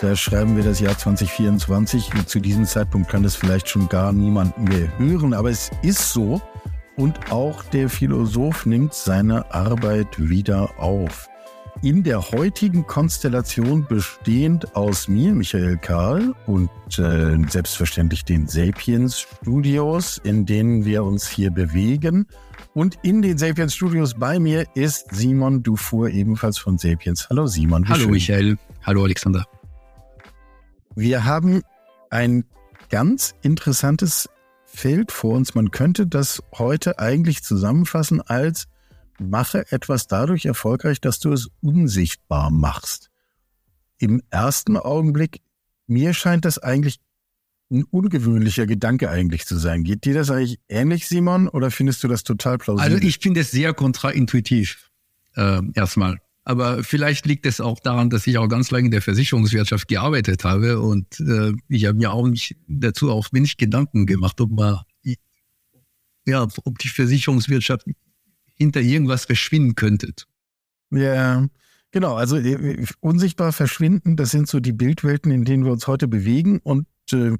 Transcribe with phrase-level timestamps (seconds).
[0.00, 4.12] Da schreiben wir das Jahr 2024 und zu diesem Zeitpunkt kann das vielleicht schon gar
[4.12, 6.42] niemand mehr hören, aber es ist so
[6.96, 11.28] und auch der Philosoph nimmt seine Arbeit wieder auf.
[11.82, 20.18] In der heutigen Konstellation bestehend aus mir, Michael Karl, und äh, selbstverständlich den Sapiens Studios,
[20.24, 22.26] in denen wir uns hier bewegen.
[22.72, 27.28] Und in den Sapiens Studios bei mir ist Simon Dufour, ebenfalls von Sapiens.
[27.28, 27.86] Hallo Simon.
[27.88, 28.10] Hallo schön.
[28.10, 28.58] Michael.
[28.86, 29.44] Hallo Alexander.
[30.94, 31.62] Wir haben
[32.08, 32.44] ein
[32.88, 34.28] ganz interessantes
[34.64, 35.56] Feld vor uns.
[35.56, 38.68] Man könnte das heute eigentlich zusammenfassen als
[39.18, 43.10] mache etwas dadurch erfolgreich, dass du es unsichtbar machst.
[43.98, 45.40] Im ersten Augenblick,
[45.88, 47.00] mir scheint das eigentlich
[47.72, 49.82] ein ungewöhnlicher Gedanke eigentlich zu sein.
[49.82, 52.92] Geht dir das eigentlich ähnlich, Simon, oder findest du das total plausibel?
[52.92, 54.92] Also ich finde es sehr kontraintuitiv,
[55.34, 56.20] äh, erstmal.
[56.46, 60.44] Aber vielleicht liegt es auch daran, dass ich auch ganz lange in der Versicherungswirtschaft gearbeitet
[60.44, 64.80] habe und äh, ich habe mir auch nicht dazu auch wenig Gedanken gemacht, ob man
[66.26, 67.86] ja, ob die Versicherungswirtschaft
[68.54, 70.12] hinter irgendwas verschwinden könnte.
[70.90, 71.48] Ja,
[71.92, 72.14] genau.
[72.14, 76.58] Also äh, unsichtbar verschwinden, das sind so die Bildwelten, in denen wir uns heute bewegen
[76.58, 77.36] und äh,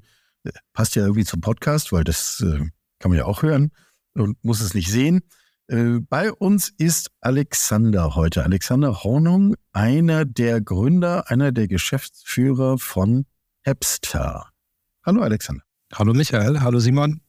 [0.73, 2.59] passt ja irgendwie zum Podcast, weil das äh,
[2.99, 3.71] kann man ja auch hören
[4.13, 5.21] und muss es nicht sehen.
[5.67, 8.43] Äh, bei uns ist Alexander heute.
[8.43, 13.25] Alexander Hornung, einer der Gründer, einer der Geschäftsführer von
[13.63, 14.49] Hepster.
[15.05, 15.63] Hallo Alexander.
[15.93, 17.21] Hallo Michael, hallo Simon,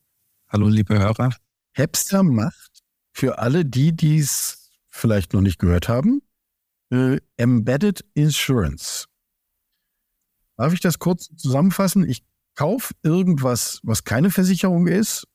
[0.48, 1.30] hallo liebe Hörer.
[1.72, 6.22] Hepster macht für alle, die dies vielleicht noch nicht gehört haben,
[6.90, 9.06] äh, Embedded Insurance.
[10.56, 12.08] Darf ich das kurz zusammenfassen?
[12.08, 15.26] Ich kaufe irgendwas, was keine Versicherung ist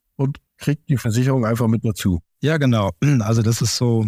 [0.63, 2.19] und kriege die Versicherung einfach mit dazu.
[2.41, 2.91] Ja, genau.
[3.19, 4.07] Also das ist so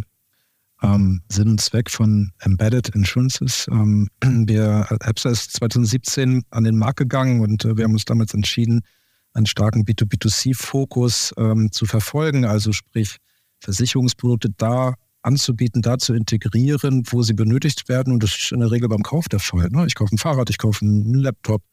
[0.82, 3.68] ähm, Sinn und Zweck von Embedded Insurances.
[3.72, 8.34] Ähm, wir, Appsa ist 2017 an den Markt gegangen und äh, wir haben uns damals
[8.34, 8.82] entschieden,
[9.34, 13.18] einen starken B2B2C-Fokus ähm, zu verfolgen, also sprich
[13.60, 18.14] Versicherungsprodukte da anzubieten, da zu integrieren, wo sie benötigt werden.
[18.14, 19.70] Und das ist in der Regel beim Kauf der Fall.
[19.70, 19.86] Ne?
[19.88, 21.64] Ich kaufe ein Fahrrad, ich kaufe einen Laptop,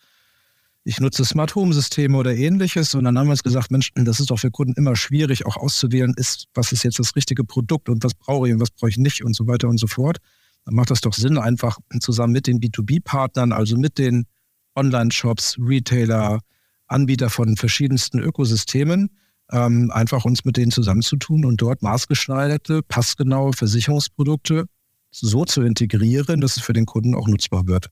[0.84, 2.94] ich nutze Smart Home Systeme oder ähnliches.
[2.94, 5.56] Und dann haben wir uns gesagt, Mensch, das ist doch für Kunden immer schwierig, auch
[5.56, 8.90] auszuwählen, ist, was ist jetzt das richtige Produkt und was brauche ich und was brauche
[8.90, 10.18] ich nicht und so weiter und so fort.
[10.64, 14.26] Dann macht das doch Sinn, einfach zusammen mit den B2B-Partnern, also mit den
[14.74, 16.40] Online-Shops, Retailer,
[16.86, 19.10] Anbieter von verschiedensten Ökosystemen,
[19.50, 24.66] ähm, einfach uns mit denen zusammenzutun und dort maßgeschneiderte, passgenaue Versicherungsprodukte
[25.10, 27.90] so zu integrieren, dass es für den Kunden auch nutzbar wird.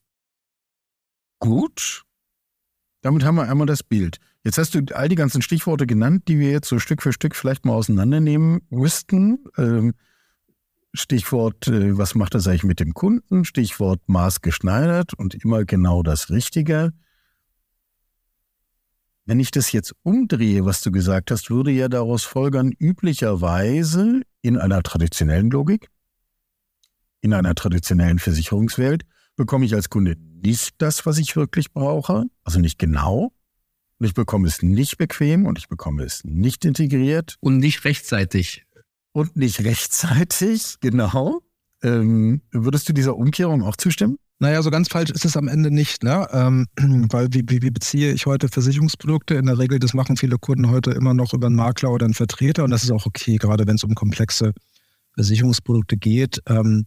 [1.38, 2.04] Gut,
[3.02, 4.18] damit haben wir einmal das Bild.
[4.44, 7.34] Jetzt hast du all die ganzen Stichworte genannt, die wir jetzt so Stück für Stück
[7.34, 9.44] vielleicht mal auseinandernehmen müssten.
[9.56, 9.94] Ähm,
[10.92, 13.44] Stichwort, äh, was macht das eigentlich mit dem Kunden?
[13.44, 16.92] Stichwort maßgeschneidert und immer genau das Richtige.
[19.24, 24.58] Wenn ich das jetzt umdrehe, was du gesagt hast, würde ja daraus folgern, üblicherweise in
[24.58, 25.88] einer traditionellen Logik,
[27.20, 29.04] in einer traditionellen Versicherungswelt,
[29.36, 33.32] bekomme ich als Kunde nicht das, was ich wirklich brauche, also nicht genau.
[33.98, 37.36] Und ich bekomme es nicht bequem und ich bekomme es nicht integriert.
[37.40, 38.64] Und nicht rechtzeitig.
[39.12, 41.40] Und nicht rechtzeitig, genau.
[41.82, 44.16] Ähm, würdest du dieser Umkehrung auch zustimmen?
[44.38, 46.26] Naja, so ganz falsch ist es am Ende nicht, ne?
[46.32, 46.66] Ähm,
[47.10, 49.34] weil wie, wie, wie beziehe ich heute Versicherungsprodukte?
[49.34, 52.14] In der Regel, das machen viele Kunden heute immer noch über einen Makler oder einen
[52.14, 54.52] Vertreter und das ist auch okay, gerade wenn es um komplexe
[55.14, 56.40] Versicherungsprodukte geht.
[56.46, 56.86] Ähm,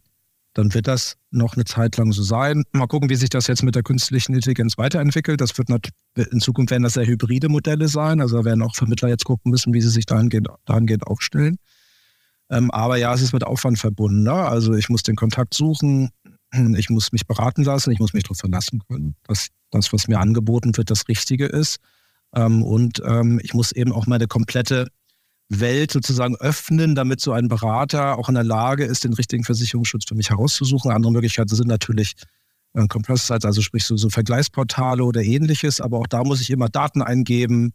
[0.54, 2.64] dann wird das noch eine Zeit lang so sein.
[2.72, 5.40] Mal gucken, wie sich das jetzt mit der künstlichen Intelligenz weiterentwickelt.
[5.40, 5.68] Das wird
[6.16, 8.20] in Zukunft werden das sehr hybride Modelle sein.
[8.20, 11.56] Also da werden auch Vermittler jetzt gucken müssen, wie sie sich dahingehend, dahingehend aufstellen.
[12.50, 14.22] Ähm, aber ja, es ist mit Aufwand verbunden.
[14.22, 14.32] Ne?
[14.32, 16.10] Also ich muss den Kontakt suchen,
[16.76, 20.20] ich muss mich beraten lassen, ich muss mich darauf verlassen können, dass das, was mir
[20.20, 21.78] angeboten wird, das Richtige ist.
[22.34, 24.88] Ähm, und ähm, ich muss eben auch meine komplette
[25.60, 30.04] Welt sozusagen öffnen, damit so ein Berater auch in der Lage ist, den richtigen Versicherungsschutz
[30.08, 30.90] für mich herauszusuchen.
[30.90, 32.14] Andere Möglichkeiten sind natürlich
[32.74, 36.50] äh, Compressor Sites, also sprich so, so Vergleichsportale oder ähnliches, aber auch da muss ich
[36.50, 37.72] immer Daten eingeben,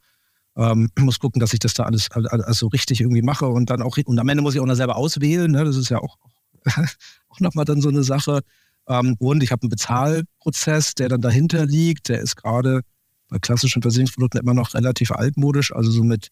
[0.56, 3.81] ähm, muss gucken, dass ich das da alles, alles so richtig irgendwie mache und dann
[3.81, 5.63] auch, und am Ende muss ich auch noch selber auswählen, ne?
[5.63, 6.18] das ist ja auch,
[7.30, 8.42] auch nochmal dann so eine Sache.
[8.88, 12.81] Ähm, und ich habe einen Bezahlprozess, der dann dahinter liegt, der ist gerade
[13.30, 16.30] bei klassischen Versicherungsprodukten immer noch relativ altmodisch, also so mit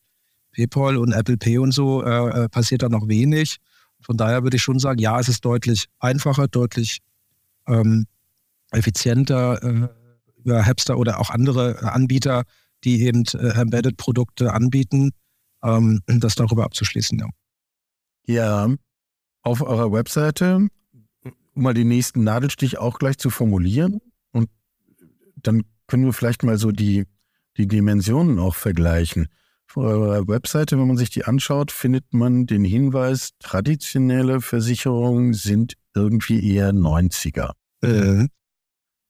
[0.51, 3.57] PayPal und Apple Pay und so äh, äh, passiert da noch wenig.
[4.01, 6.99] Von daher würde ich schon sagen, ja, es ist deutlich einfacher, deutlich
[7.67, 8.05] ähm,
[8.71, 9.87] effizienter äh,
[10.37, 12.43] über Hapster oder auch andere Anbieter,
[12.83, 15.11] die eben äh, Embedded-Produkte anbieten,
[15.63, 17.19] ähm, das darüber abzuschließen.
[17.19, 17.27] Ja.
[18.25, 18.75] ja,
[19.41, 20.67] auf eurer Webseite,
[21.23, 23.99] um mal den nächsten Nadelstich auch gleich zu formulieren
[24.31, 24.49] und
[25.35, 27.05] dann können wir vielleicht mal so die,
[27.57, 29.27] die Dimensionen auch vergleichen.
[29.69, 35.73] Auf eurer Webseite, wenn man sich die anschaut, findet man den Hinweis, traditionelle Versicherungen sind
[35.93, 37.51] irgendwie eher 90er.
[37.81, 38.27] Äh.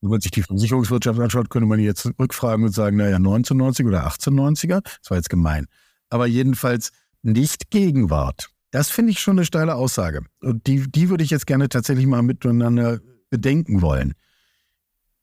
[0.02, 4.08] Wenn man sich die Versicherungswirtschaft anschaut, könnte man jetzt rückfragen und sagen, naja, 1990 oder
[4.08, 4.82] 1890er.
[4.84, 5.68] Das war jetzt gemein.
[6.10, 6.92] Aber jedenfalls
[7.24, 8.50] nicht Gegenwart.
[8.72, 10.24] Das finde ich schon eine steile Aussage.
[10.42, 13.00] Und die, die würde ich jetzt gerne tatsächlich mal miteinander
[13.30, 14.14] bedenken wollen.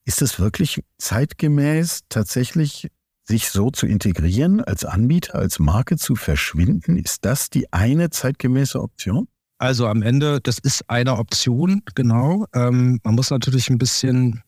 [0.04, 2.88] Ist es wirklich zeitgemäß, tatsächlich
[3.24, 6.96] sich so zu integrieren, als Anbieter, als Marke zu verschwinden?
[6.96, 9.28] Ist das die eine zeitgemäße Option?
[9.58, 12.44] Also am Ende, das ist eine Option, genau.
[12.54, 14.42] Ähm, man muss natürlich ein bisschen,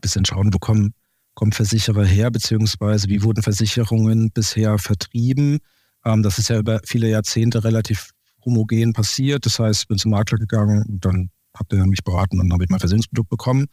[0.00, 0.94] bisschen schauen, wo kommen,
[1.34, 5.58] kommen Versicherer her, beziehungsweise wie wurden Versicherungen bisher vertrieben.
[6.04, 8.10] Ähm, das ist ja über viele Jahrzehnte relativ
[8.44, 9.46] homogen passiert.
[9.46, 12.64] Das heißt, ich bin zum Makler gegangen dann habt ihr mich beraten und dann habe
[12.64, 13.66] ich mein Versicherungsprodukt bekommen.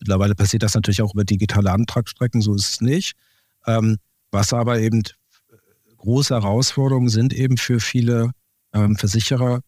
[0.00, 3.14] Mittlerweile passiert das natürlich auch über digitale Antragsstrecken, so ist es nicht.
[3.66, 3.96] Ähm,
[4.30, 5.02] was aber eben
[5.96, 8.30] große Herausforderungen sind eben für viele
[8.72, 9.60] ähm, Versicherer,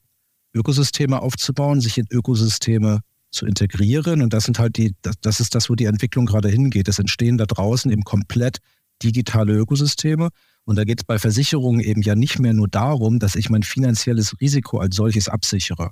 [0.54, 3.00] Ökosysteme aufzubauen, sich in Ökosysteme
[3.31, 4.22] zu integrieren.
[4.22, 6.88] Und das sind halt die, das, das ist das, wo die Entwicklung gerade hingeht.
[6.88, 8.58] Es entstehen da draußen eben komplett
[9.02, 10.31] digitale Ökosysteme.
[10.64, 13.62] Und da geht es bei Versicherungen eben ja nicht mehr nur darum, dass ich mein
[13.62, 15.90] finanzielles Risiko als solches absichere.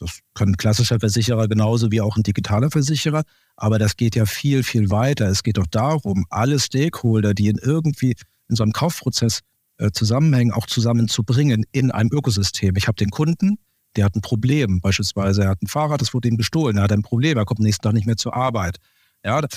[0.00, 3.22] Das kann ein klassischer Versicherer genauso wie auch ein digitaler Versicherer.
[3.56, 5.28] Aber das geht ja viel, viel weiter.
[5.28, 8.16] Es geht doch darum, alle Stakeholder, die in irgendwie
[8.48, 9.40] in so einem Kaufprozess
[9.76, 12.76] äh, zusammenhängen, auch zusammenzubringen in einem Ökosystem.
[12.76, 13.58] Ich habe den Kunden,
[13.96, 14.80] der hat ein Problem.
[14.80, 16.78] Beispielsweise, er hat ein Fahrrad, das wurde ihm gestohlen.
[16.78, 18.78] Er hat ein Problem, er kommt nächsten Tag nicht mehr zur Arbeit.
[19.22, 19.48] Ja, da,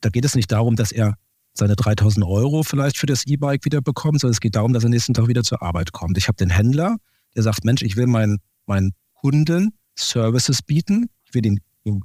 [0.00, 1.14] da geht es nicht darum, dass er
[1.54, 4.90] seine 3000 Euro vielleicht für das E-Bike wieder bekommt, sondern es geht darum, dass er
[4.90, 6.18] nächsten Tag wieder zur Arbeit kommt.
[6.18, 6.96] Ich habe den Händler,
[7.36, 11.60] der sagt, Mensch, ich will meinen, meinen Kunden Services bieten, ich will den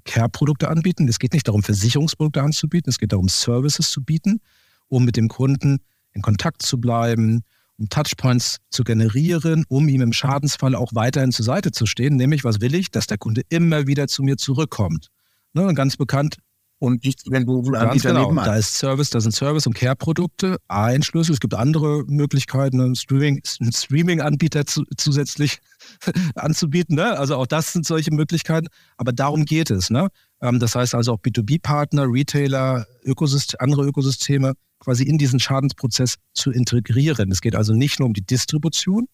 [0.06, 1.08] Care-Produkte anbieten.
[1.08, 4.42] Es geht nicht darum, Versicherungsprodukte anzubieten, es geht darum, Services zu bieten,
[4.88, 5.80] um mit dem Kunden
[6.14, 7.44] in Kontakt zu bleiben,
[7.78, 12.16] um Touchpoints zu generieren, um ihm im Schadensfall auch weiterhin zur Seite zu stehen.
[12.16, 12.90] Nämlich, was will ich?
[12.90, 15.10] Dass der Kunde immer wieder zu mir zurückkommt.
[15.54, 16.38] Ne, ganz bekannt,
[16.80, 18.34] und nicht, wenn du Anbieter genau.
[18.34, 21.34] Da ist Service, da sind Service- und Care-Produkte ein Schlüssel.
[21.34, 25.60] Es gibt andere Möglichkeiten, einen Streaming, einen Streaming-Anbieter zu, zusätzlich
[26.36, 26.96] anzubieten.
[26.96, 27.18] Ne?
[27.18, 28.68] Also auch das sind solche Möglichkeiten.
[28.98, 29.90] Aber darum geht es.
[29.90, 30.10] Ne?
[30.42, 36.52] Ähm, das heißt also auch B2B-Partner, Retailer, Ökosystem, andere Ökosysteme quasi in diesen Schadensprozess zu
[36.52, 37.32] integrieren.
[37.32, 39.08] Es geht also nicht nur um die Distribution,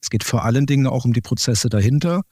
[0.00, 2.22] es geht vor allen Dingen auch um die Prozesse dahinter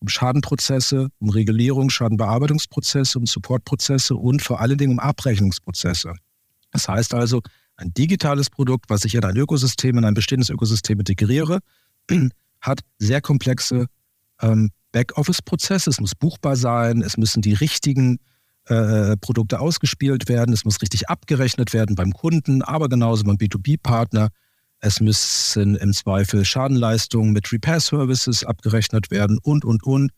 [0.00, 6.14] um Schadenprozesse, um Regulierung, Schadenbearbeitungsprozesse, um Supportprozesse und vor allen Dingen um Abrechnungsprozesse.
[6.70, 7.42] Das heißt also,
[7.76, 11.60] ein digitales Produkt, was ich in ein Ökosystem, in ein bestehendes Ökosystem integriere,
[12.60, 13.86] hat sehr komplexe
[14.40, 15.90] ähm, Backoffice-Prozesse.
[15.90, 18.18] Es muss buchbar sein, es müssen die richtigen
[18.66, 24.28] äh, Produkte ausgespielt werden, es muss richtig abgerechnet werden beim Kunden, aber genauso beim B2B-Partner.
[24.80, 30.12] Es müssen im Zweifel Schadenleistungen mit Repair Services abgerechnet werden und, und, und.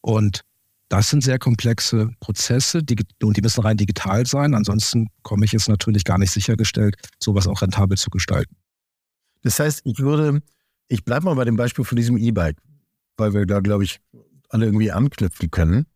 [0.00, 0.42] Und
[0.88, 4.54] das sind sehr komplexe Prozesse die, und die müssen rein digital sein.
[4.54, 8.56] Ansonsten komme ich jetzt natürlich gar nicht sichergestellt, sowas auch rentabel zu gestalten.
[9.42, 10.42] Das heißt, ich würde,
[10.88, 12.58] ich bleibe mal bei dem Beispiel von diesem E-Bike,
[13.16, 14.00] weil wir da, glaube ich,
[14.48, 15.86] alle irgendwie anknüpfen können.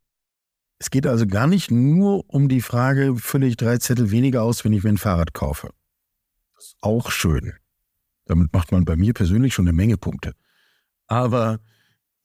[0.78, 4.64] Es geht also gar nicht nur um die Frage, fülle ich drei Zettel weniger aus,
[4.64, 5.70] wenn ich mir ein Fahrrad kaufe.
[6.54, 7.54] Das ist auch schön.
[8.26, 10.32] Damit macht man bei mir persönlich schon eine Menge Punkte.
[11.06, 11.60] Aber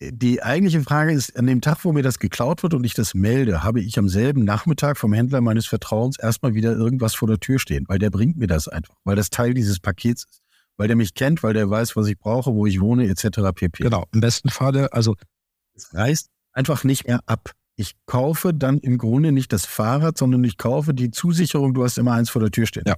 [0.01, 3.13] die eigentliche Frage ist, an dem Tag, wo mir das geklaut wird und ich das
[3.13, 7.39] melde, habe ich am selben Nachmittag vom Händler meines Vertrauens erstmal wieder irgendwas vor der
[7.39, 10.41] Tür stehen, weil der bringt mir das einfach, weil das Teil dieses Pakets ist,
[10.75, 13.51] weil der mich kennt, weil der weiß, was ich brauche, wo ich wohne, etc.
[13.53, 13.83] pp.
[13.83, 15.15] Genau, im besten Falle, also
[15.75, 17.51] es reißt einfach nicht mehr ab.
[17.75, 21.99] Ich kaufe dann im Grunde nicht das Fahrrad, sondern ich kaufe die Zusicherung, du hast
[21.99, 22.83] immer eins vor der Tür stehen.
[22.87, 22.95] Ja.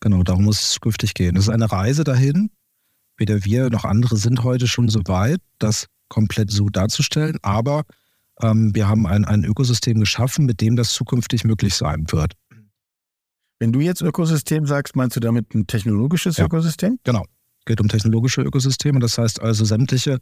[0.00, 1.34] Genau, darum muss es zukünftig gehen.
[1.34, 2.50] Das ist eine Reise dahin.
[3.16, 7.36] Weder wir noch andere sind heute schon so weit, das komplett so darzustellen.
[7.42, 7.84] Aber
[8.40, 12.32] ähm, wir haben ein, ein Ökosystem geschaffen, mit dem das zukünftig möglich sein wird.
[13.58, 16.98] Wenn du jetzt Ökosystem sagst, meinst du damit ein technologisches ja, Ökosystem?
[17.04, 17.24] Genau.
[17.58, 19.00] Es geht um technologische Ökosysteme.
[19.00, 20.18] Das heißt also sämtliche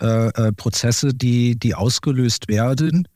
[0.00, 3.08] äh, äh, Prozesse, die, die ausgelöst werden,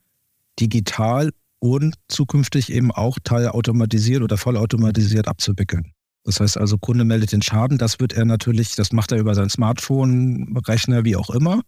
[0.59, 1.29] digital
[1.63, 5.93] und zukünftig eben auch teilautomatisiert oder vollautomatisiert abzuwickeln.
[6.25, 9.33] Das heißt also, Kunde meldet den Schaden, das wird er natürlich, das macht er über
[9.33, 11.61] sein Smartphone, Rechner, wie auch immer,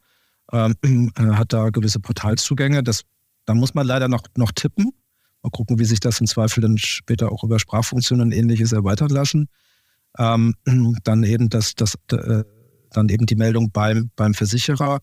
[0.52, 0.76] ähm,
[1.18, 2.84] hat da gewisse Portalzugänge.
[2.84, 3.04] Das,
[3.46, 4.92] da muss man leider noch, noch tippen.
[5.42, 9.12] Mal gucken, wie sich das im Zweifel dann später auch über Sprachfunktionen und ähnliches erweitern
[9.12, 9.48] lassen.
[10.18, 10.56] Ähm,
[11.06, 12.44] dann eben das, das, äh,
[12.90, 15.00] dann eben die Meldung beim, beim Versicherer.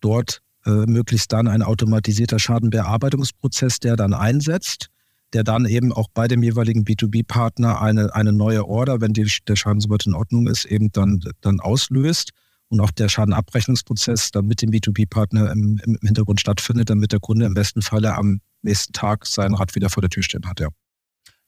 [0.00, 4.88] Dort äh, möglichst dann ein automatisierter Schadenbearbeitungsprozess, der dann einsetzt,
[5.32, 9.56] der dann eben auch bei dem jeweiligen B2B-Partner eine, eine neue Order, wenn die, der
[9.56, 12.30] Schaden soweit in Ordnung ist, eben dann, dann auslöst
[12.68, 17.46] und auch der Schadenabrechnungsprozess dann mit dem B2B-Partner im, im, Hintergrund stattfindet, damit der Kunde
[17.46, 20.60] im besten Falle am nächsten Tag sein Rad wieder vor der Tür stehen hat.
[20.60, 20.68] Ja.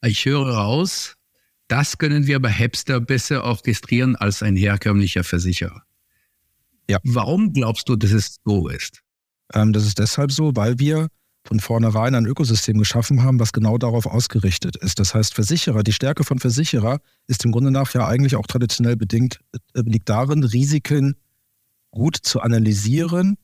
[0.02, 1.14] Ich höre raus,
[1.68, 5.82] das können wir bei Hepster besser orchestrieren als ein herkömmlicher Versicherer.
[6.88, 6.98] Ja.
[7.02, 9.02] Warum glaubst du, dass es so ist?
[9.54, 11.08] Ähm, das ist deshalb so, weil wir
[11.46, 14.98] von vornherein ein Ökosystem geschaffen haben, was genau darauf ausgerichtet ist.
[14.98, 16.98] Das heißt, Versicherer, die Stärke von Versicherer
[17.28, 21.16] ist im Grunde nach ja eigentlich auch traditionell bedingt, äh, liegt darin, Risiken
[21.92, 23.38] gut zu analysieren,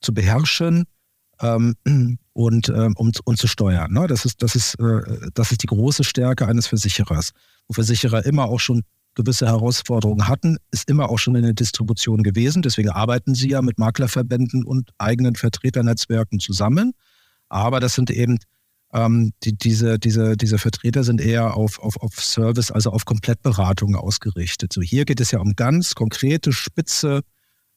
[0.00, 0.84] zu beherrschen
[1.40, 1.76] ähm,
[2.32, 3.92] und, ähm, um, und zu steuern.
[3.92, 4.06] Ne?
[4.06, 7.30] Das, ist, das, ist, äh, das ist die große Stärke eines Versicherers,
[7.66, 8.82] wo Versicherer immer auch schon
[9.14, 12.62] gewisse Herausforderungen hatten, ist immer auch schon in der Distribution gewesen.
[12.62, 16.92] Deswegen arbeiten sie ja mit Maklerverbänden und eigenen Vertreternetzwerken zusammen.
[17.48, 18.38] Aber das sind eben
[18.92, 23.96] ähm, die, diese, diese, diese Vertreter sind eher auf, auf, auf Service, also auf Komplettberatung
[23.96, 24.72] ausgerichtet.
[24.72, 27.22] So hier geht es ja um ganz konkrete, spitze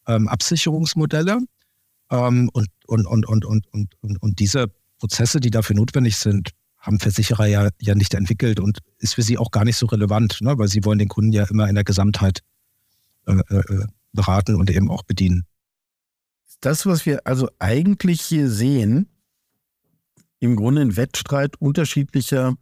[0.07, 1.39] ähm, Absicherungsmodelle.
[2.11, 4.67] Ähm, und, und, und, und, und, und, und, und diese
[4.99, 6.51] Prozesse, die dafür notwendig sind,
[6.85, 10.39] haben Versicherer ja, ja nicht entwickelt und ist für sie auch gar nicht so relevant,
[10.41, 10.57] ne?
[10.57, 12.41] weil sie wollen den Kunden ja immer in der Gesamtheit
[13.25, 15.45] äh, äh, beraten und eben auch bedienen.
[16.61, 19.09] Das, was wir also eigentlich hier sehen,
[20.39, 22.55] im Grunde ein Wettstreit unterschiedlicher,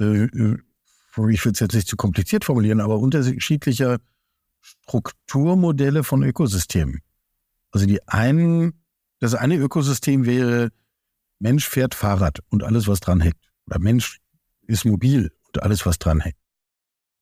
[0.00, 0.58] äh, äh
[1.30, 3.98] ich will es jetzt nicht zu kompliziert formulieren, aber unterschiedlicher
[4.60, 7.00] Strukturmodelle von Ökosystemen.
[7.72, 8.84] Also die einen,
[9.18, 10.70] das eine Ökosystem wäre,
[11.38, 13.36] Mensch fährt Fahrrad und alles, was dran hängt.
[13.66, 14.18] Oder Mensch
[14.66, 16.36] ist mobil und alles, was dran hängt.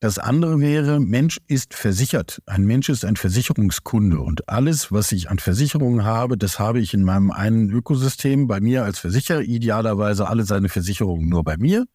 [0.00, 2.42] Das andere wäre, Mensch ist versichert.
[2.44, 6.92] Ein Mensch ist ein Versicherungskunde und alles, was ich an Versicherungen habe, das habe ich
[6.92, 11.86] in meinem einen Ökosystem bei mir als Versicherer, idealerweise alle seine Versicherungen nur bei mir.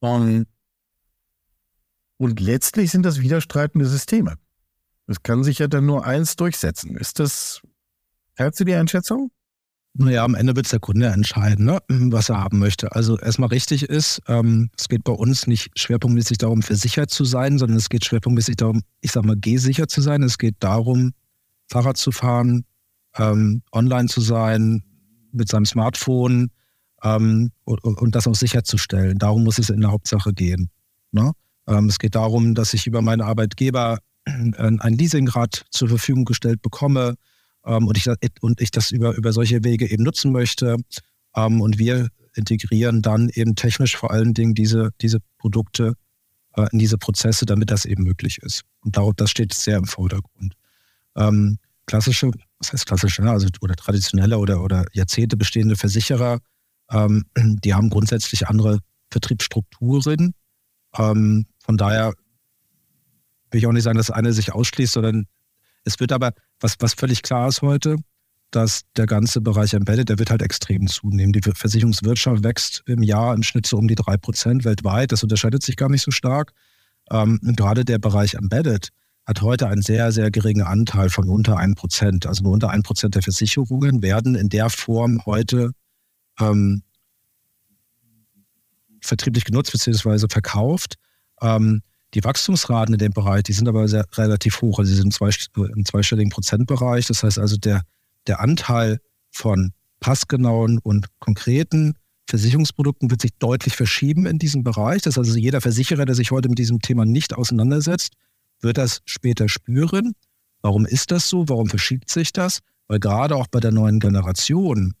[0.00, 0.46] Und,
[2.16, 4.36] und letztlich sind das widerstreitende Systeme.
[5.06, 6.96] Es kann sich ja dann nur eins durchsetzen.
[6.96, 7.60] Ist das,
[8.36, 9.30] hältst du die Einschätzung?
[9.98, 12.92] Naja, am Ende wird es der Kunde entscheiden, ne, was er haben möchte.
[12.92, 17.58] Also erstmal richtig ist, ähm, es geht bei uns nicht schwerpunktmäßig darum, versichert zu sein,
[17.58, 20.22] sondern es geht schwerpunktmäßig darum, ich sag mal, gehsicher zu sein.
[20.22, 21.12] Es geht darum,
[21.68, 22.64] Fahrrad zu fahren,
[23.16, 24.82] ähm, online zu sein,
[25.32, 26.50] mit seinem Smartphone
[27.02, 29.18] ähm, und, und, das auch sicherzustellen.
[29.18, 30.70] Darum muss es in der Hauptsache gehen.
[31.12, 31.32] Ne?
[31.66, 37.14] Ähm, es geht darum, dass ich über meinen Arbeitgeber ein Leasingrad zur Verfügung gestellt bekomme,
[37.66, 38.06] ähm, und, ich,
[38.40, 40.76] und ich das über, über solche Wege eben nutzen möchte.
[41.34, 45.94] Ähm, und wir integrieren dann eben technisch vor allen Dingen diese, diese Produkte
[46.54, 48.62] äh, in diese Prozesse, damit das eben möglich ist.
[48.80, 50.54] Und darauf, das steht sehr im Vordergrund.
[51.16, 53.30] Ähm, klassische, was heißt klassische, ne?
[53.30, 56.40] also oder traditionelle oder, oder Jahrzehnte bestehende Versicherer,
[56.90, 58.80] ähm, die haben grundsätzlich andere
[59.10, 60.34] Vertriebsstrukturen.
[60.96, 62.14] Ähm, von daher
[63.50, 65.26] will ich auch nicht sagen, dass eine sich ausschließt, sondern
[65.84, 67.96] es wird aber, was, was völlig klar ist heute,
[68.50, 71.32] dass der ganze Bereich Embedded, der wird halt extrem zunehmen.
[71.32, 75.12] Die Versicherungswirtschaft wächst im Jahr im Schnitt so um die drei Prozent weltweit.
[75.12, 76.52] Das unterscheidet sich gar nicht so stark.
[77.10, 78.90] Ähm, gerade der Bereich Embedded
[79.26, 82.26] hat heute einen sehr, sehr geringen Anteil von unter 1%.
[82.26, 85.72] Also nur unter 1% der Versicherungen werden in der Form heute
[86.38, 86.82] ähm,
[89.00, 90.26] vertrieblich genutzt bzw.
[90.30, 90.94] verkauft.
[91.42, 91.82] Ähm,
[92.16, 94.78] die Wachstumsraten in dem Bereich, die sind aber sehr, relativ hoch.
[94.78, 95.14] Also sie sind
[95.54, 97.06] im zweistelligen Prozentbereich.
[97.06, 97.82] Das heißt also, der,
[98.26, 101.94] der Anteil von passgenauen und konkreten
[102.26, 105.02] Versicherungsprodukten wird sich deutlich verschieben in diesem Bereich.
[105.02, 108.14] Das heißt also, jeder Versicherer, der sich heute mit diesem Thema nicht auseinandersetzt,
[108.62, 110.14] wird das später spüren.
[110.62, 111.46] Warum ist das so?
[111.50, 112.60] Warum verschiebt sich das?
[112.88, 114.94] Weil gerade auch bei der neuen Generation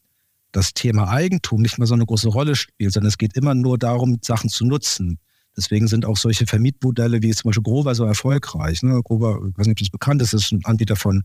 [0.52, 3.78] das Thema Eigentum nicht mehr so eine große Rolle spielt, sondern es geht immer nur
[3.78, 5.18] darum, Sachen zu nutzen.
[5.56, 8.82] Deswegen sind auch solche Vermietmodelle wie zum Beispiel Grover so erfolgreich.
[8.82, 9.00] Ne?
[9.02, 11.22] Grover, ich weiß nicht, ob das bekannt ist, ist ein Anbieter von,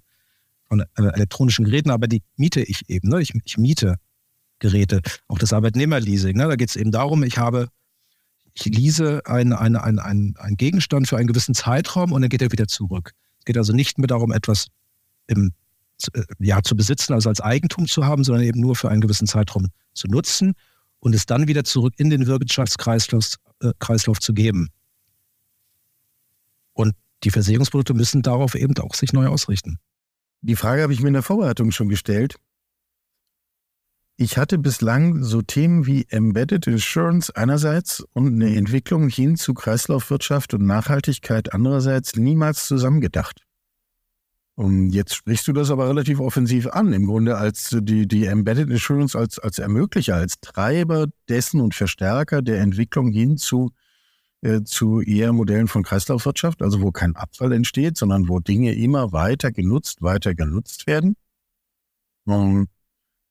[0.70, 3.10] von äh, elektronischen Geräten, aber die miete ich eben.
[3.10, 3.22] Ne?
[3.22, 3.96] Ich, ich miete
[4.60, 5.02] Geräte.
[5.28, 6.38] Auch das Arbeitnehmerleasing.
[6.38, 6.48] Ne?
[6.48, 7.68] Da geht es eben darum, ich habe,
[8.54, 12.42] ich lease einen ein, ein, ein, ein Gegenstand für einen gewissen Zeitraum und dann geht
[12.42, 13.12] er wieder zurück.
[13.40, 14.68] Es geht also nicht mehr darum, etwas
[15.28, 15.52] im,
[16.14, 19.28] äh, ja, zu besitzen, also als Eigentum zu haben, sondern eben nur für einen gewissen
[19.28, 20.54] Zeitraum zu nutzen
[21.02, 24.70] und es dann wieder zurück in den Wirtschaftskreislauf äh, Kreislauf zu geben.
[26.74, 26.94] Und
[27.24, 29.78] die Versicherungsprodukte müssen darauf eben auch sich neu ausrichten.
[30.42, 32.38] Die Frage habe ich mir in der Vorbereitung schon gestellt.
[34.16, 40.54] Ich hatte bislang so Themen wie Embedded Insurance einerseits und eine Entwicklung hin zu Kreislaufwirtschaft
[40.54, 43.42] und Nachhaltigkeit andererseits niemals zusammengedacht.
[44.56, 48.70] Und jetzt sprichst du das aber relativ offensiv an, im Grunde als die, die Embedded
[48.70, 53.72] Insurance als, als Ermöglicher, als Treiber dessen und Verstärker der Entwicklung hin zu,
[54.42, 59.14] äh, zu eher Modellen von Kreislaufwirtschaft, also wo kein Abfall entsteht, sondern wo Dinge immer
[59.14, 61.16] weiter genutzt, weiter genutzt werden.
[62.26, 62.68] Und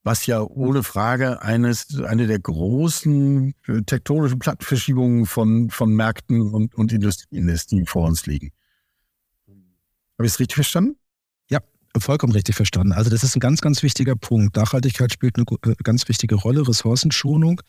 [0.02, 6.74] was ja ohne Frage eines, eine der großen äh, tektonischen Plattenverschiebungen von, von Märkten und,
[6.74, 8.50] und Industrien ist, die vor uns liegen.
[10.18, 10.99] Habe ich es richtig verstanden?
[11.98, 12.92] Vollkommen richtig verstanden.
[12.92, 14.56] Also das ist ein ganz, ganz wichtiger Punkt.
[14.56, 17.60] Nachhaltigkeit spielt eine äh, ganz wichtige Rolle, Ressourcenschonung.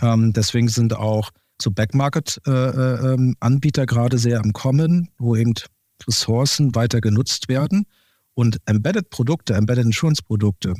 [0.00, 5.54] Ähm, deswegen sind auch so Backmarket-Anbieter äh, äh, gerade sehr am Kommen, wo eben
[6.06, 7.86] Ressourcen weiter genutzt werden.
[8.34, 10.74] Und Embedded-Produkte, Embedded Insurance-Produkte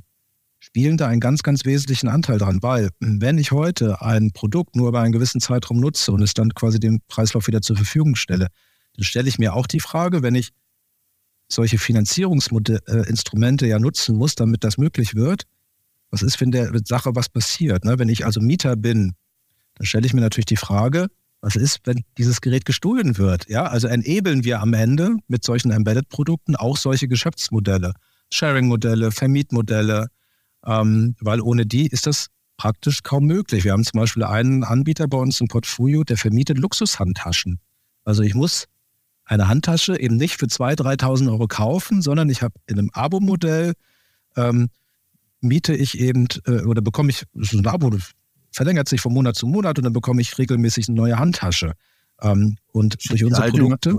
[0.60, 4.88] spielen da einen ganz, ganz wesentlichen Anteil dran, weil wenn ich heute ein Produkt nur
[4.88, 8.48] über einen gewissen Zeitraum nutze und es dann quasi dem Preislauf wieder zur Verfügung stelle,
[8.94, 10.50] dann stelle ich mir auch die Frage, wenn ich
[11.48, 15.44] solche Finanzierungsinstrumente ja nutzen muss, damit das möglich wird.
[16.10, 17.84] Was ist, wenn der Sache was passiert?
[17.84, 17.98] Ne?
[17.98, 19.14] Wenn ich also Mieter bin,
[19.74, 21.08] dann stelle ich mir natürlich die Frage,
[21.40, 23.48] was ist, wenn dieses Gerät gestohlen wird?
[23.48, 27.92] Ja, also enablen wir am Ende mit solchen Embedded-Produkten auch solche Geschäftsmodelle,
[28.30, 30.08] Sharing-Modelle, Vermietmodelle,
[30.66, 32.26] ähm, weil ohne die ist das
[32.56, 33.64] praktisch kaum möglich.
[33.64, 37.60] Wir haben zum Beispiel einen Anbieter bei uns im Portfolio, der vermietet Luxushandtaschen.
[38.04, 38.66] Also ich muss
[39.28, 43.74] eine Handtasche eben nicht für 2.000, 3.000 Euro kaufen, sondern ich habe in einem Abo-Modell,
[44.36, 44.68] ähm,
[45.40, 48.12] miete ich eben äh, oder bekomme ich, das ist ein Abo, das
[48.52, 51.72] verlängert sich von Monat zu Monat und dann bekomme ich regelmäßig eine neue Handtasche.
[52.20, 53.98] Ähm, und durch unsere Produkte.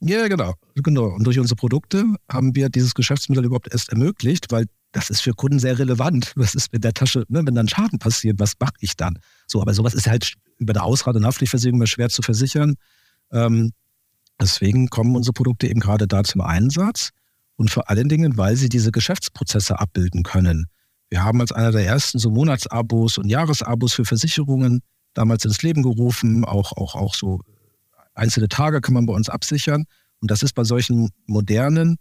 [0.00, 1.06] Ja, genau, genau.
[1.06, 5.32] Und durch unsere Produkte haben wir dieses Geschäftsmodell überhaupt erst ermöglicht, weil das ist für
[5.32, 6.32] Kunden sehr relevant.
[6.36, 9.18] Was ist mit der Tasche, ne, wenn dann Schaden passiert, was mache ich dann?
[9.46, 12.76] So, aber sowas ist halt über der Ausrad- und Haftpflichtversicherung immer schwer zu versichern.
[13.32, 13.72] Ähm,
[14.40, 17.10] Deswegen kommen unsere Produkte eben gerade da zum Einsatz
[17.56, 20.66] und vor allen Dingen, weil sie diese Geschäftsprozesse abbilden können.
[21.10, 24.80] Wir haben als einer der ersten so Monatsabos und Jahresabos für Versicherungen
[25.14, 26.44] damals ins Leben gerufen.
[26.44, 27.40] Auch, auch, auch so
[28.14, 29.84] einzelne Tage kann man bei uns absichern.
[30.20, 31.96] Und das ist bei solchen modernen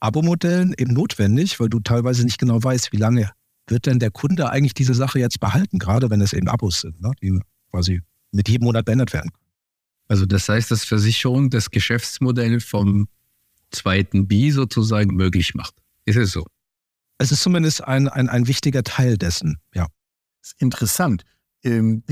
[0.00, 3.30] Abo-Modellen eben notwendig, weil du teilweise nicht genau weißt, wie lange
[3.66, 7.00] wird denn der Kunde eigentlich diese Sache jetzt behalten, gerade wenn es eben Abos sind,
[7.00, 7.38] ne, die
[7.70, 8.00] quasi
[8.32, 9.30] mit jedem Monat beendet werden.
[10.10, 13.06] Also das heißt, dass Versicherung das Geschäftsmodell vom
[13.70, 15.76] zweiten B sozusagen möglich macht.
[16.04, 16.44] Ist es so?
[17.18, 19.86] Es ist zumindest ein, ein, ein wichtiger Teil dessen, ja.
[20.42, 21.22] Das ist interessant,
[21.62, 22.02] ähm,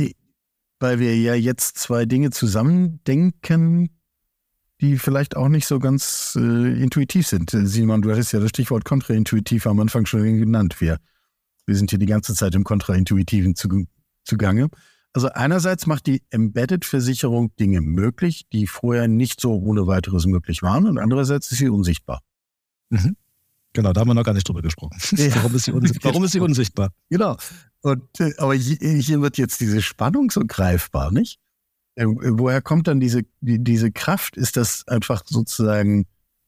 [0.78, 3.90] weil wir ja jetzt zwei Dinge zusammendenken,
[4.80, 7.50] die vielleicht auch nicht so ganz äh, intuitiv sind.
[7.50, 10.80] Simon, du hattest ja das Stichwort kontraintuitiv am Anfang schon genannt.
[10.80, 10.98] Wir,
[11.66, 13.56] wir sind hier die ganze Zeit im Kontraintuitiven
[14.24, 14.68] zugange.
[15.12, 20.86] Also einerseits macht die Embedded-Versicherung Dinge möglich, die vorher nicht so ohne weiteres möglich waren
[20.86, 22.20] und andererseits ist sie unsichtbar.
[22.90, 23.16] Mhm.
[23.72, 24.98] Genau, da haben wir noch gar nicht drüber gesprochen.
[25.16, 25.34] Ja.
[25.36, 26.90] Warum, ist sie warum ist sie unsichtbar?
[27.10, 27.36] Genau.
[27.80, 31.38] Und, äh, aber hier wird jetzt diese Spannung so greifbar, nicht?
[31.94, 34.36] Äh, woher kommt dann diese, diese Kraft?
[34.36, 36.06] Ist das einfach sozusagen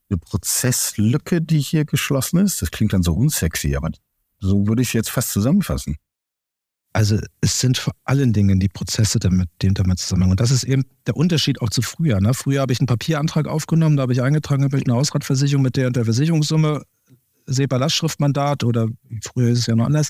[0.09, 2.63] eine Prozesslücke, die hier geschlossen ist?
[2.63, 3.91] Das klingt dann so unsexy, aber
[4.39, 5.97] so würde ich es jetzt fast zusammenfassen.
[6.93, 10.33] Also es sind vor allen Dingen die Prozesse damit, dem damit zusammenhängen.
[10.33, 12.21] Und das ist eben der Unterschied auch zu früher.
[12.21, 12.35] Ne?
[12.35, 15.77] Früher habe ich einen Papierantrag aufgenommen, da habe ich eingetragen, habe ich eine Hausratversicherung mit
[15.77, 16.83] der und der Versicherungssumme,
[17.47, 18.89] SEPA-Lastschriftmandat oder
[19.23, 20.09] früher ist es ja noch anders.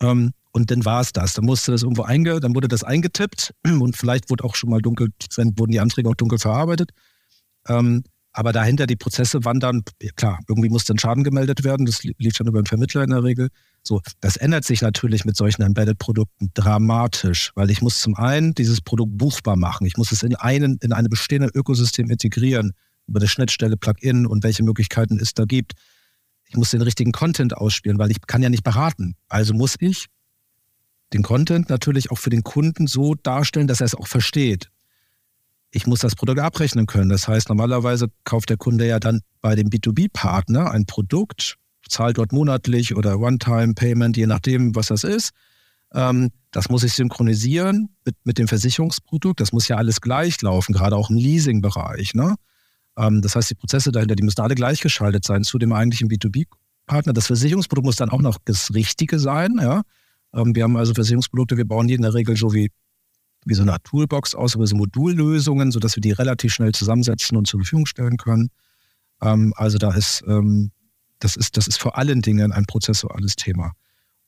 [0.00, 1.32] Ähm, und dann war es das.
[1.34, 4.82] Dann musste das irgendwo einge, dann wurde das eingetippt und vielleicht wurde auch schon mal
[4.82, 5.08] dunkel,
[5.56, 6.90] wurden die Anträge auch dunkel verarbeitet.
[7.68, 9.82] Ähm, aber dahinter die Prozesse wandern,
[10.16, 13.22] klar, irgendwie muss dann Schaden gemeldet werden, das lief schon über einen Vermittler in der
[13.22, 13.48] Regel.
[13.82, 18.80] So, das ändert sich natürlich mit solchen Embedded-Produkten dramatisch, weil ich muss zum einen dieses
[18.80, 19.86] Produkt buchbar machen.
[19.86, 22.72] Ich muss es in einen, in eine bestehende Ökosystem integrieren,
[23.06, 25.72] über eine Schnittstelle Plugin und welche Möglichkeiten es da gibt.
[26.48, 29.14] Ich muss den richtigen Content ausspielen, weil ich kann ja nicht beraten.
[29.28, 30.06] Also muss ich
[31.12, 34.70] den Content natürlich auch für den Kunden so darstellen, dass er es auch versteht.
[35.74, 37.08] Ich muss das Produkt abrechnen können.
[37.08, 41.56] Das heißt, normalerweise kauft der Kunde ja dann bei dem B2B-Partner ein Produkt,
[41.88, 45.30] zahlt dort monatlich oder One-Time-Payment, je nachdem, was das ist.
[45.94, 49.40] Ähm, das muss ich synchronisieren mit, mit dem Versicherungsprodukt.
[49.40, 52.14] Das muss ja alles gleich laufen, gerade auch im Leasing-Bereich.
[52.14, 52.36] Ne?
[52.98, 57.14] Ähm, das heißt, die Prozesse dahinter, die müssen alle gleichgeschaltet sein zu dem eigentlichen B2B-Partner.
[57.14, 59.58] Das Versicherungsprodukt muss dann auch noch das Richtige sein.
[59.58, 59.82] Ja?
[60.34, 62.70] Ähm, wir haben also Versicherungsprodukte, wir bauen die in der Regel so wie,
[63.44, 67.36] wie so eine Art Toolbox aus, über so Modullösungen, sodass wir die relativ schnell zusammensetzen
[67.36, 68.50] und zur Verfügung stellen können.
[69.20, 70.70] Ähm, also da ist ähm,
[71.18, 73.72] das ist, das ist vor allen Dingen ein prozessuales Thema.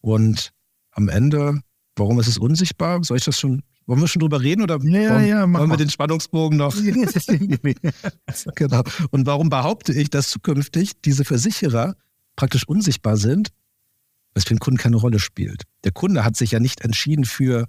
[0.00, 0.50] Und
[0.92, 1.60] am Ende,
[1.96, 3.02] warum ist es unsichtbar?
[3.02, 5.76] Soll ich das schon Wollen wir schon drüber reden oder ja, wollen, ja, wollen wir
[5.76, 6.74] den Spannungsbogen noch?
[8.54, 8.82] genau.
[9.10, 11.94] Und warum behaupte ich, dass zukünftig diese Versicherer
[12.34, 13.50] praktisch unsichtbar sind,
[14.32, 15.64] was für den Kunden keine Rolle spielt?
[15.84, 17.68] Der Kunde hat sich ja nicht entschieden für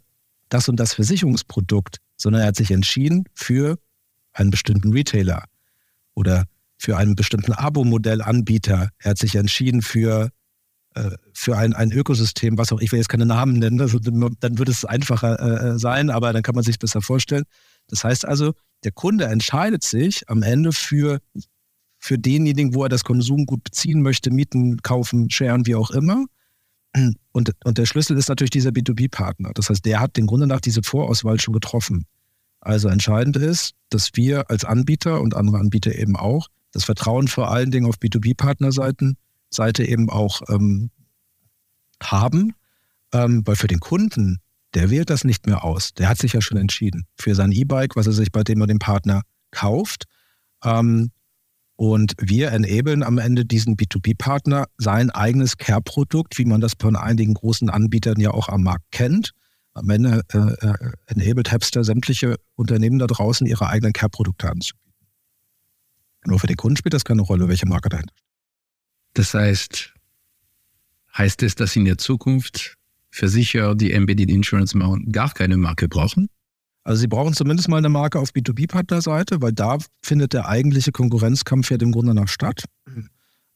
[0.49, 3.77] das und das Versicherungsprodukt, sondern er hat sich entschieden für
[4.33, 5.45] einen bestimmten Retailer
[6.13, 6.45] oder
[6.77, 8.89] für einen bestimmten Abo-Modellanbieter.
[8.99, 10.29] Er hat sich entschieden für
[10.95, 14.57] äh, für ein, ein Ökosystem, was auch ich will jetzt keine Namen nennen, also dann
[14.57, 17.43] würde es einfacher äh, äh, sein, aber dann kann man sich besser vorstellen.
[17.87, 18.53] Das heißt also,
[18.85, 21.19] der Kunde entscheidet sich am Ende für,
[21.99, 26.25] für denjenigen, wo er das Konsumgut beziehen möchte, mieten, kaufen, sharen, wie auch immer.
[27.31, 29.51] Und, und der Schlüssel ist natürlich dieser B2B-Partner.
[29.53, 32.05] Das heißt, der hat den Grunde nach diese Vorauswahl schon getroffen.
[32.61, 37.51] Also entscheidend ist, dass wir als Anbieter und andere Anbieter eben auch das Vertrauen vor
[37.51, 39.17] allen Dingen auf B2B-Partnerseiten
[39.49, 40.89] Seite eben auch ähm,
[42.01, 42.53] haben,
[43.13, 44.39] ähm, weil für den Kunden,
[44.73, 45.93] der wählt das nicht mehr aus.
[45.93, 48.67] Der hat sich ja schon entschieden für sein E-Bike, was er sich bei dem oder
[48.67, 50.05] dem Partner kauft.
[50.63, 51.11] Ähm,
[51.77, 57.33] und wir enablen am Ende diesen B2B-Partner sein eigenes Care-Produkt, wie man das von einigen
[57.33, 59.31] großen Anbietern ja auch am Markt kennt.
[59.73, 64.93] Am Ende äh, äh, enabled Hapster sämtliche Unternehmen da draußen ihre eigenen Care-Produkte anzubieten.
[66.25, 68.25] Nur für den Kunden spielt das keine Rolle, welche Marke dahinter steht.
[69.15, 69.93] Das heißt,
[71.17, 72.77] heißt es, dass in der Zukunft
[73.11, 76.29] Versicherer, die Embedded Insurance machen, gar keine Marke brauchen?
[76.85, 81.71] Also sie brauchen zumindest mal eine Marke auf B2B-Partnerseite, weil da findet der eigentliche Konkurrenzkampf
[81.71, 82.65] ja im Grunde nach statt.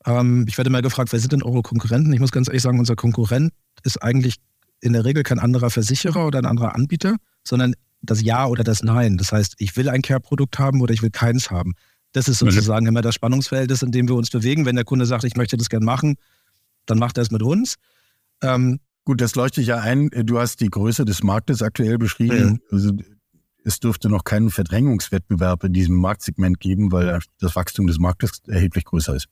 [0.05, 2.11] Ähm, ich werde mal gefragt, wer sind denn eure Konkurrenten?
[2.11, 4.37] Ich muss ganz ehrlich sagen, unser Konkurrent ist eigentlich
[4.81, 8.81] in der Regel kein anderer Versicherer oder ein anderer Anbieter, sondern das Ja oder das
[8.81, 9.17] Nein.
[9.17, 11.73] Das heißt, ich will ein Care-Produkt haben oder ich will keins haben.
[12.13, 12.49] Das ist mhm.
[12.49, 14.65] sozusagen immer das Spannungsverhältnis, in dem wir uns bewegen.
[14.65, 16.15] Wenn der Kunde sagt, ich möchte das gerne machen,
[16.87, 17.75] dann macht er es mit uns.
[18.41, 20.11] Ähm, Gut, das leuchte ich ja ein.
[20.11, 22.47] Du hast die Größe des Marktes aktuell beschrieben.
[22.47, 22.59] Mhm.
[22.69, 22.91] Also,
[23.69, 28.85] es dürfte noch keinen Verdrängungswettbewerb in diesem Marktsegment geben, weil das Wachstum des Marktes erheblich
[28.85, 29.27] größer ist.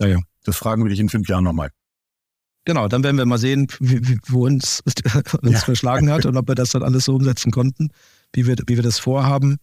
[0.00, 0.18] Ja, ja.
[0.44, 1.70] Das fragen wir dich in fünf Jahren nochmal.
[2.64, 4.82] Genau, dann werden wir mal sehen, wie, wie, wo uns,
[5.42, 5.58] uns ja.
[5.58, 7.90] verschlagen hat und ob wir das dann alles so umsetzen konnten,
[8.32, 9.56] wie wir, wie wir das vorhaben.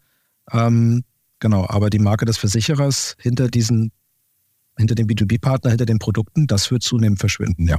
[0.52, 1.04] Ähm,
[1.40, 3.92] Genau, aber die Marke des Versicherers hinter diesen,
[4.78, 7.78] hinter dem B2B-Partner, hinter den Produkten, das wird zunehmend verschwinden, ja.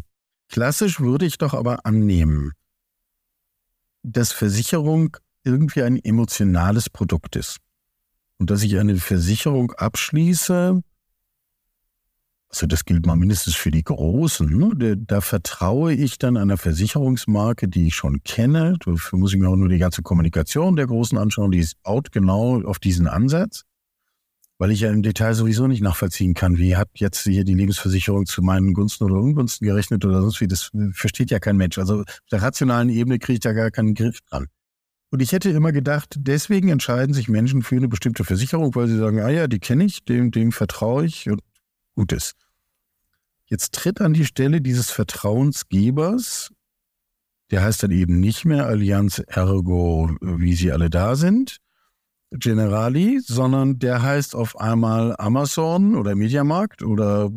[0.48, 2.52] Klassisch würde ich doch aber annehmen,
[4.02, 7.58] dass Versicherung irgendwie ein emotionales Produkt ist.
[8.38, 10.80] Und dass ich eine Versicherung abschließe,
[12.50, 14.48] also das gilt mal mindestens für die Großen.
[14.48, 14.96] Ne?
[14.96, 18.76] Da vertraue ich dann einer Versicherungsmarke, die ich schon kenne.
[18.84, 21.50] Dafür muss ich mir auch nur die ganze Kommunikation der Großen anschauen.
[21.50, 23.64] Die baut genau auf diesen Ansatz,
[24.56, 28.24] weil ich ja im Detail sowieso nicht nachvollziehen kann, wie hat jetzt hier die Lebensversicherung
[28.24, 30.48] zu meinen Gunsten oder Ungunsten gerechnet oder sonst wie.
[30.48, 31.76] Das versteht ja kein Mensch.
[31.76, 34.46] Also auf der rationalen Ebene kriege ich da gar keinen Griff dran.
[35.10, 38.98] Und ich hätte immer gedacht, deswegen entscheiden sich Menschen für eine bestimmte Versicherung, weil sie
[38.98, 41.42] sagen, ah ja, die kenne ich, dem, dem vertraue ich und
[41.94, 42.34] Gutes.
[43.46, 46.52] Jetzt tritt an die Stelle dieses Vertrauensgebers,
[47.50, 51.58] der heißt dann eben nicht mehr Allianz Ergo, wie sie alle da sind,
[52.30, 57.30] Generali, sondern der heißt auf einmal Amazon oder Mediamarkt oder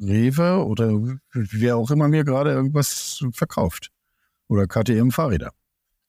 [0.00, 3.90] Rewe oder wer auch immer mir gerade irgendwas verkauft.
[4.48, 5.52] Oder KTM Fahrräder.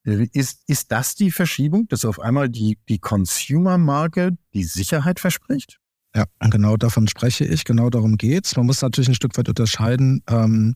[0.04, 5.80] Ist, ist das die Verschiebung, dass auf einmal die, die Consumer-Marke die Sicherheit verspricht?
[6.16, 8.56] Ja, genau davon spreche ich, genau darum geht es.
[8.56, 10.76] Man muss natürlich ein Stück weit unterscheiden, ähm,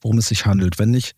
[0.00, 0.78] worum es sich handelt.
[0.78, 1.12] Wenn ich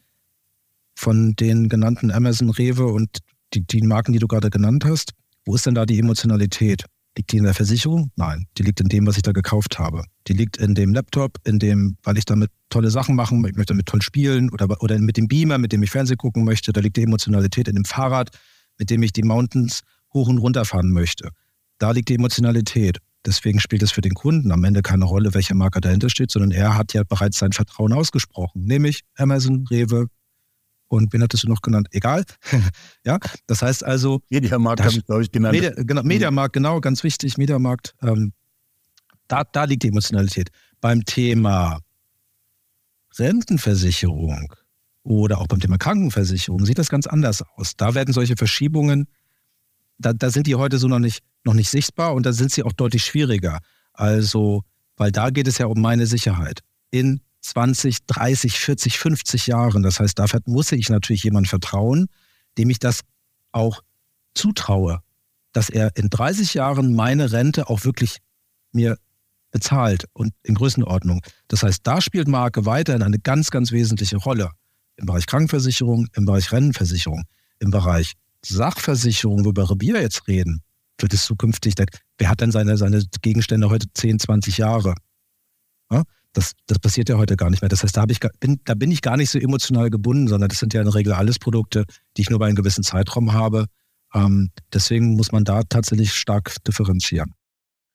[0.95, 3.19] von den genannten Amazon, Rewe und
[3.55, 5.13] die, die Marken, die du gerade genannt hast,
[5.45, 6.85] wo ist denn da die Emotionalität?
[7.17, 8.11] Liegt die in der Versicherung?
[8.17, 10.05] Nein, die liegt in dem, was ich da gekauft habe.
[10.27, 13.73] Die liegt in dem Laptop, in dem, weil ich damit tolle Sachen machen, ich möchte
[13.73, 16.73] damit toll spielen oder, oder mit dem Beamer, mit dem ich Fernsehen gucken möchte.
[16.73, 18.31] Da liegt die Emotionalität in dem Fahrrad,
[18.79, 19.81] mit dem ich die Mountains
[20.13, 21.31] hoch und runter fahren möchte.
[21.79, 22.99] Da liegt die Emotionalität.
[23.25, 26.51] Deswegen spielt es für den Kunden am Ende keine Rolle, welche Marke dahinter steht, sondern
[26.51, 30.07] er hat ja bereits sein Vertrauen ausgesprochen, nämlich Amazon, Rewe
[30.89, 31.89] und wen hattest du noch genannt?
[31.91, 32.25] Egal.
[33.05, 34.21] ja, das heißt also.
[34.31, 35.55] Mediamarkt habe ich, glaube ich, genannt.
[35.55, 36.09] Media, genau, mhm.
[36.09, 37.95] Mediamarkt, genau, ganz wichtig, Mediamarkt.
[38.03, 38.33] Ähm,
[39.29, 40.51] da, da liegt die Emotionalität.
[40.81, 41.81] Beim Thema
[43.19, 44.53] Rentenversicherung
[45.03, 47.73] oder auch beim Thema Krankenversicherung sieht das ganz anders aus.
[47.77, 49.09] Da werden solche Verschiebungen
[49.99, 52.63] da, da sind die heute so noch nicht, noch nicht sichtbar und da sind sie
[52.63, 53.61] auch deutlich schwieriger.
[53.93, 54.63] Also,
[54.97, 56.61] weil da geht es ja um meine Sicherheit.
[56.91, 59.83] In 20, 30, 40, 50 Jahren.
[59.83, 62.09] Das heißt, dafür muss ich natürlich jemand vertrauen,
[62.59, 63.01] dem ich das
[63.53, 63.83] auch
[64.35, 65.01] zutraue,
[65.53, 68.19] dass er in 30 Jahren meine Rente auch wirklich
[68.73, 68.99] mir
[69.51, 71.23] bezahlt und in Größenordnung.
[71.49, 74.51] Das heißt, da spielt Marke weiterhin eine ganz, ganz wesentliche Rolle.
[74.97, 77.25] Im Bereich Krankenversicherung, im Bereich Rentenversicherung,
[77.59, 80.63] im Bereich Sachversicherung, worüber wir jetzt reden,
[80.99, 81.75] wird es zukünftig,
[82.19, 84.95] wer hat denn seine, seine Gegenstände heute 10, 20 Jahre?
[85.91, 86.03] Ja?
[86.37, 87.71] Das, das passiert ja heute gar nicht mehr.
[87.71, 90.59] Das heißt, da, ich, bin, da bin ich gar nicht so emotional gebunden, sondern das
[90.59, 93.69] sind ja in der Regel alles Produkte, die ich nur bei einem gewissen Zeitraum habe.
[94.13, 97.33] Ähm, deswegen muss man da tatsächlich stark differenzieren.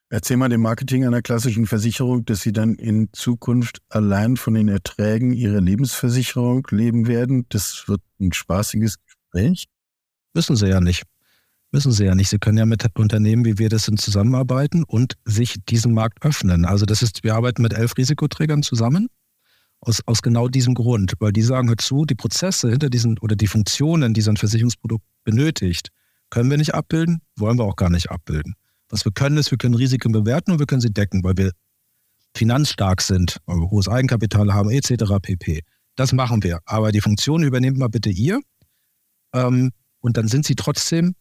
[0.09, 4.69] Erzähl mal dem Marketing einer klassischen Versicherung, dass sie dann in Zukunft allein von den
[4.69, 7.45] Erträgen ihrer Lebensversicherung leben werden.
[7.49, 9.67] Das wird ein spaßiges Gespräch.
[10.33, 11.03] Müssen sie ja nicht.
[11.71, 12.29] Müssen sie ja nicht.
[12.29, 16.65] Sie können ja mit Unternehmen, wie wir das sind, zusammenarbeiten und sich diesen Markt öffnen.
[16.65, 19.07] Also das ist, wir arbeiten mit elf Risikoträgern zusammen.
[19.79, 23.35] Aus, aus genau diesem Grund, weil die sagen, hör zu, die Prozesse hinter diesen oder
[23.35, 25.89] die Funktionen, die so ein Versicherungsprodukt benötigt,
[26.29, 28.53] können wir nicht abbilden, wollen wir auch gar nicht abbilden.
[28.89, 31.51] Was wir können, ist, wir können Risiken bewerten und wir können sie decken, weil wir
[32.35, 35.19] finanzstark sind, weil wir hohes Eigenkapital haben, etc.
[35.21, 35.61] pp.
[35.95, 36.59] Das machen wir.
[36.65, 38.39] Aber die Funktion übernehmt mal bitte ihr.
[39.33, 41.15] Ähm, und dann sind sie trotzdem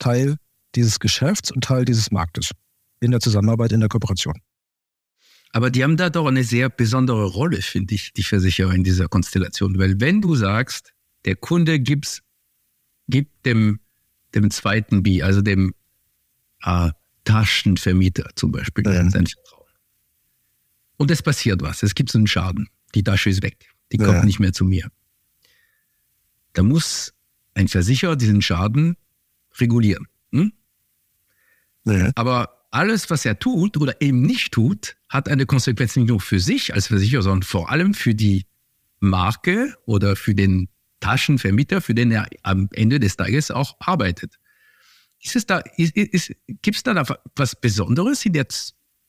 [0.00, 0.36] Teil
[0.74, 2.50] dieses Geschäfts und Teil dieses Marktes
[3.00, 4.34] in der Zusammenarbeit, in der Kooperation.
[5.52, 9.08] Aber die haben da doch eine sehr besondere Rolle, finde ich, die Versicherer in dieser
[9.08, 9.78] Konstellation.
[9.78, 10.92] Weil wenn du sagst,
[11.24, 12.22] der Kunde gibt's,
[13.08, 13.80] gibt dem,
[14.34, 15.74] dem zweiten B, also dem
[16.62, 16.90] äh,
[17.24, 19.10] Taschenvermieter zum Beispiel, ja.
[19.10, 19.66] sein Vertrauen.
[20.96, 22.68] Und es passiert was, es gibt so einen Schaden.
[22.94, 23.56] Die Tasche ist weg,
[23.92, 24.24] die kommt ja.
[24.24, 24.88] nicht mehr zu mir.
[26.52, 27.12] Da muss
[27.54, 28.96] ein Versicherer diesen Schaden
[29.58, 30.06] regulieren.
[30.32, 30.52] Hm?
[31.84, 32.10] Ja.
[32.14, 36.38] Aber alles, was er tut oder eben nicht tut, hat eine Konsequenz nicht nur für
[36.38, 38.46] sich als Versicherer, sondern vor allem für die
[39.00, 40.68] Marke oder für den
[41.00, 44.38] Taschenvermieter, für den er am Ende des Tages auch arbeitet.
[45.22, 47.04] Ist es da, gibt es da
[47.36, 48.46] was Besonderes in der,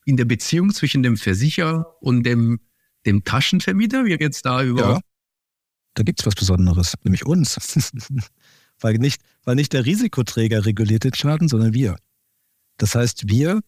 [0.05, 2.59] in der Beziehung zwischen dem Versicherer und dem,
[3.05, 4.05] dem Taschenvermieter?
[4.05, 4.81] Wir jetzt da über.
[4.81, 4.99] Ja,
[5.93, 7.55] da gibt es was Besonderes, nämlich uns.
[8.81, 11.95] weil, nicht, weil nicht der Risikoträger reguliert den Schaden, sondern wir.
[12.77, 13.61] Das heißt, wir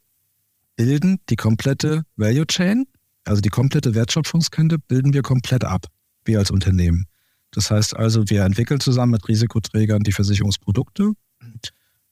[0.75, 2.85] bilden die komplette Value Chain,
[3.25, 5.87] also die komplette Wertschöpfungskette, bilden wir komplett ab,
[6.25, 7.05] wir als Unternehmen.
[7.51, 11.13] Das heißt also, wir entwickeln zusammen mit Risikoträgern die Versicherungsprodukte.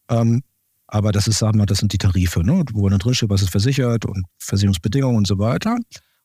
[0.10, 0.44] Ähm,
[0.88, 2.64] aber das ist, sagen wir, das sind die Tarife, ne?
[2.74, 5.78] wo drin steht, was ist versichert und Versicherungsbedingungen und so weiter.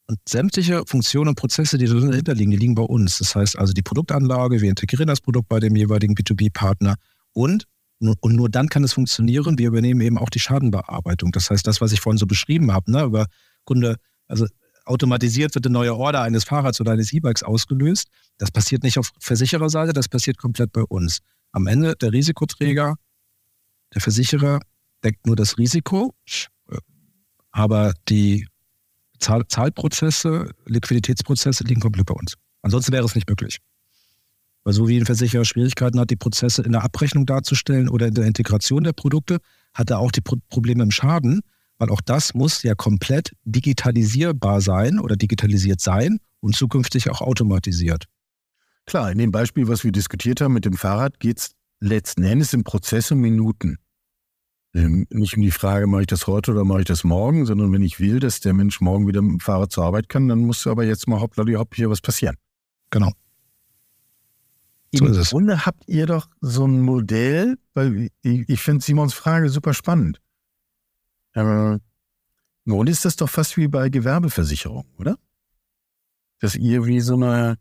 [0.08, 3.18] Und sämtliche Funktionen und Prozesse, die dahinter liegen, die liegen bei uns.
[3.18, 6.94] Das heißt also die Produktanlage, wir integrieren das Produkt bei dem jeweiligen B2B-Partner
[7.32, 7.66] und,
[7.98, 9.58] und nur dann kann es funktionieren.
[9.58, 11.32] Wir übernehmen eben auch die Schadenbearbeitung.
[11.32, 13.26] Das heißt, das, was ich vorhin so beschrieben habe, ne, über
[13.64, 13.96] Kunde,
[14.28, 14.46] also
[14.84, 18.08] automatisiert wird eine neue Order eines Fahrrads oder eines E-Bikes ausgelöst.
[18.38, 21.18] Das passiert nicht auf Versichererseite, das passiert komplett bei uns.
[21.52, 22.94] Am Ende der Risikoträger,
[23.94, 24.60] der Versicherer
[25.02, 26.14] deckt nur das Risiko,
[27.50, 28.46] aber die
[29.18, 32.34] Zahl Zahlprozesse, Liquiditätsprozesse liegen komplett bei uns.
[32.62, 33.58] Ansonsten wäre es nicht möglich.
[34.64, 38.14] Weil so wie ein Versicherer Schwierigkeiten hat, die Prozesse in der Abrechnung darzustellen oder in
[38.14, 39.38] der Integration der Produkte,
[39.74, 41.42] hat er auch die Pro Probleme im Schaden,
[41.78, 48.06] weil auch das muss ja komplett digitalisierbar sein oder digitalisiert sein und zukünftig auch automatisiert.
[48.86, 51.50] Klar, in dem Beispiel, was wir diskutiert haben mit dem Fahrrad, geht es
[51.80, 53.78] letzten Endes im Prozess um Minuten.
[54.76, 57.72] Ähm, nicht um die Frage, mache ich das heute oder mache ich das morgen, sondern
[57.72, 60.40] wenn ich will, dass der Mensch morgen wieder mit dem Fahrrad zur Arbeit kann, dann
[60.40, 62.36] muss aber jetzt mal hoppla die hopp hier was passieren.
[62.90, 63.10] Genau.
[64.92, 69.48] So Im Grunde habt ihr doch so ein Modell, weil ich, ich finde Simons Frage
[69.48, 70.20] super spannend.
[71.34, 71.80] Ähm,
[72.66, 75.16] Im Grunde ist das doch fast wie bei Gewerbeversicherung, oder?
[76.38, 77.56] Dass ihr wie so eine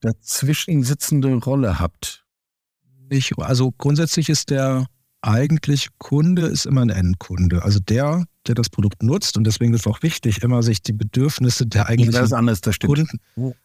[0.00, 2.26] dazwischen sitzende Rolle habt.
[3.10, 4.88] Ich, also grundsätzlich ist der
[5.24, 7.62] eigentlich Kunde ist immer ein Endkunde.
[7.62, 9.36] Also der, der das Produkt nutzt.
[9.36, 12.32] Und deswegen ist es auch wichtig, immer sich die Bedürfnisse der eigentlichen anders,
[12.78, 13.20] Kunden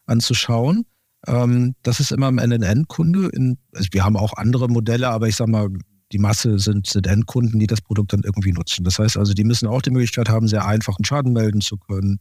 [0.05, 0.85] anzuschauen.
[1.27, 3.27] Ähm, das ist immer am Ende ein Endkunde.
[3.27, 5.69] In, also wir haben auch andere Modelle, aber ich sage mal,
[6.13, 8.85] die Masse sind, sind Endkunden, die das Produkt dann irgendwie nutzen.
[8.85, 11.77] Das heißt also, die müssen auch die Möglichkeit haben, sehr einfach einen Schaden melden zu
[11.77, 12.19] können,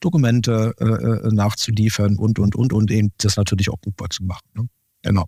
[0.00, 4.48] Dokumente äh, äh nachzuliefern und, und, und, und eben das natürlich auch buchbar zu machen.
[4.54, 4.66] Ne?
[5.02, 5.26] Genau.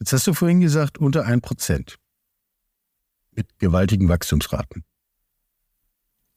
[0.00, 1.96] Jetzt hast du vorhin gesagt, unter ein Prozent
[3.36, 4.84] mit gewaltigen Wachstumsraten.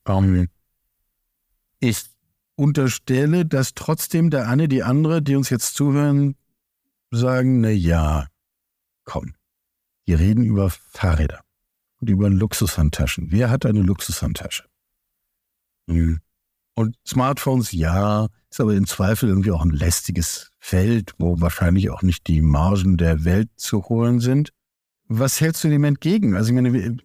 [0.06, 0.50] Ähm,
[1.80, 2.04] ich
[2.56, 6.36] unterstelle, dass trotzdem der eine, die andere, die uns jetzt zuhören,
[7.12, 8.28] sagen, na ja,
[9.06, 9.34] komm,
[10.06, 11.42] wir reden über Fahrräder
[12.02, 13.32] und über Luxushandtaschen.
[13.32, 14.66] Wer hat eine Luxushandtasche?
[16.76, 22.02] Und Smartphones, ja, ist aber im Zweifel irgendwie auch ein lästiges Feld, wo wahrscheinlich auch
[22.02, 24.52] nicht die Margen der Welt zu holen sind.
[25.10, 26.36] Was hältst du dem entgegen?
[26.36, 26.98] Also, ich meine,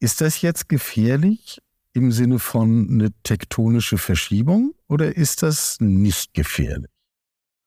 [0.00, 1.60] ist das jetzt gefährlich
[1.94, 6.90] im Sinne von eine tektonische Verschiebung oder ist das nicht gefährlich?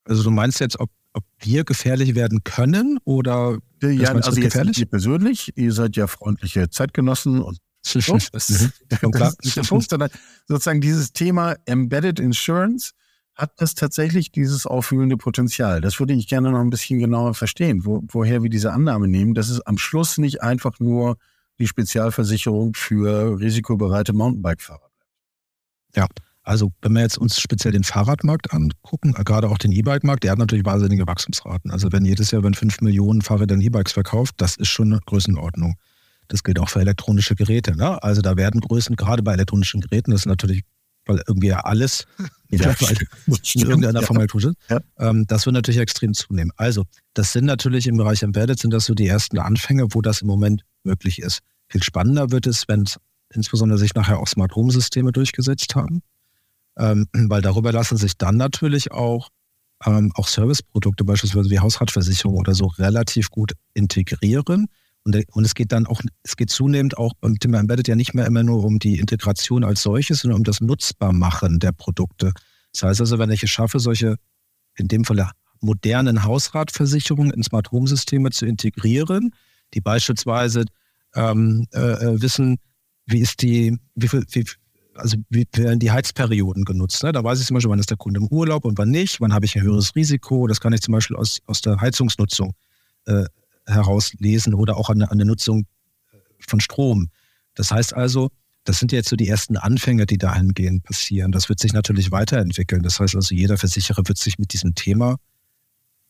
[0.06, 4.78] Also, du meinst jetzt, ob, ob wir gefährlich werden können oder ja, also gefährlich?
[4.80, 9.34] ihr persönlich, ihr seid ja freundliche Zeitgenossen und so, das ist klar.
[9.44, 10.10] der Punkt, sondern
[10.46, 12.92] sozusagen dieses Thema Embedded Insurance
[13.38, 15.80] hat das tatsächlich dieses aufwühlende Potenzial?
[15.80, 19.34] Das würde ich gerne noch ein bisschen genauer verstehen, wo, woher wir diese Annahme nehmen,
[19.34, 21.18] dass es am Schluss nicht einfach nur
[21.60, 25.96] die Spezialversicherung für risikobereite Mountainbike-Fahrer bleibt.
[25.96, 26.08] Ja,
[26.48, 30.32] also wenn wir jetzt uns speziell den Fahrradmarkt angucken, äh, gerade auch den E-Bike-Markt, der
[30.32, 31.72] hat natürlich wahnsinnige Wachstumsraten.
[31.72, 35.76] Also wenn jedes Jahr wenn 5 Millionen Fahrräder E-Bikes verkauft, das ist schon eine Größenordnung.
[36.30, 37.76] Das gilt auch für elektronische Geräte.
[37.76, 38.02] Ne?
[38.02, 40.64] Also da werden Größen, gerade bei elektronischen Geräten, das ist natürlich,
[41.08, 42.06] weil irgendwie ja alles
[42.50, 42.74] ja,
[43.56, 44.80] in irgendeiner Form ist, ja.
[45.00, 46.52] ähm, das wird natürlich extrem zunehmen.
[46.56, 50.22] Also das sind natürlich im Bereich Embedded, sind das so die ersten Anfänge, wo das
[50.22, 51.40] im Moment möglich ist.
[51.68, 52.86] Viel spannender wird es, wenn
[53.34, 56.02] insbesondere sich nachher auch Smart Home Systeme durchgesetzt haben
[56.78, 59.30] ähm, weil darüber lassen sich dann natürlich auch,
[59.86, 64.68] ähm, auch Serviceprodukte, beispielsweise wie Hausratversicherung oder so, relativ gut integrieren.
[65.08, 68.14] Und, und es geht dann auch, es geht zunehmend auch beim Thema Embedded ja nicht
[68.14, 72.34] mehr immer nur um die Integration als solches, sondern um das Nutzbarmachen der Produkte.
[72.74, 74.18] Das heißt also, wenn ich es schaffe, solche,
[74.76, 79.34] in dem Fall modernen Hausratversicherungen in Smart Home Systeme zu integrieren,
[79.74, 80.66] die beispielsweise
[81.16, 82.58] ähm, äh, äh wissen,
[83.06, 84.46] wie ist die, wie viel, wie,
[84.96, 87.02] also wie werden die Heizperioden genutzt.
[87.02, 87.14] Ne?
[87.14, 89.34] Da weiß ich zum Beispiel, wann ist der Kunde im Urlaub und wann nicht, wann
[89.34, 90.48] habe ich ein höheres Risiko.
[90.48, 92.56] Das kann ich zum Beispiel aus, aus der Heizungsnutzung
[93.06, 93.24] äh,
[93.68, 95.66] herauslesen oder auch an, an der Nutzung
[96.12, 97.10] äh, von Strom.
[97.56, 98.30] Das heißt also,
[98.64, 101.32] das sind jetzt so die ersten Anfänge, die dahingehend passieren.
[101.32, 102.84] Das wird sich natürlich weiterentwickeln.
[102.84, 105.16] Das heißt also, jeder Versicherer wird sich mit diesem Thema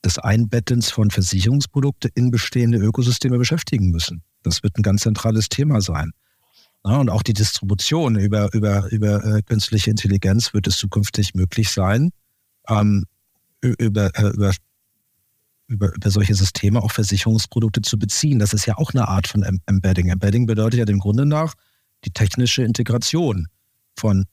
[0.04, 4.22] des Einbettens von Versicherungsprodukte in bestehende Ökosysteme beschäftigen müssen.
[4.42, 6.12] Das wird ein ganz zentrales Thema sein.
[6.84, 11.70] Ja, und auch die Distribution über, über, über äh, künstliche Intelligenz wird es zukünftig möglich
[11.70, 12.10] sein,
[12.68, 13.04] ähm,
[13.60, 14.52] über, äh, über,
[15.68, 18.38] über, über solche Systeme auch Versicherungsprodukte zu beziehen.
[18.38, 20.08] Das ist ja auch eine Art von Embedding.
[20.08, 21.54] Embedding bedeutet ja dem Grunde nach
[22.04, 23.46] die technische Integration
[23.96, 24.24] von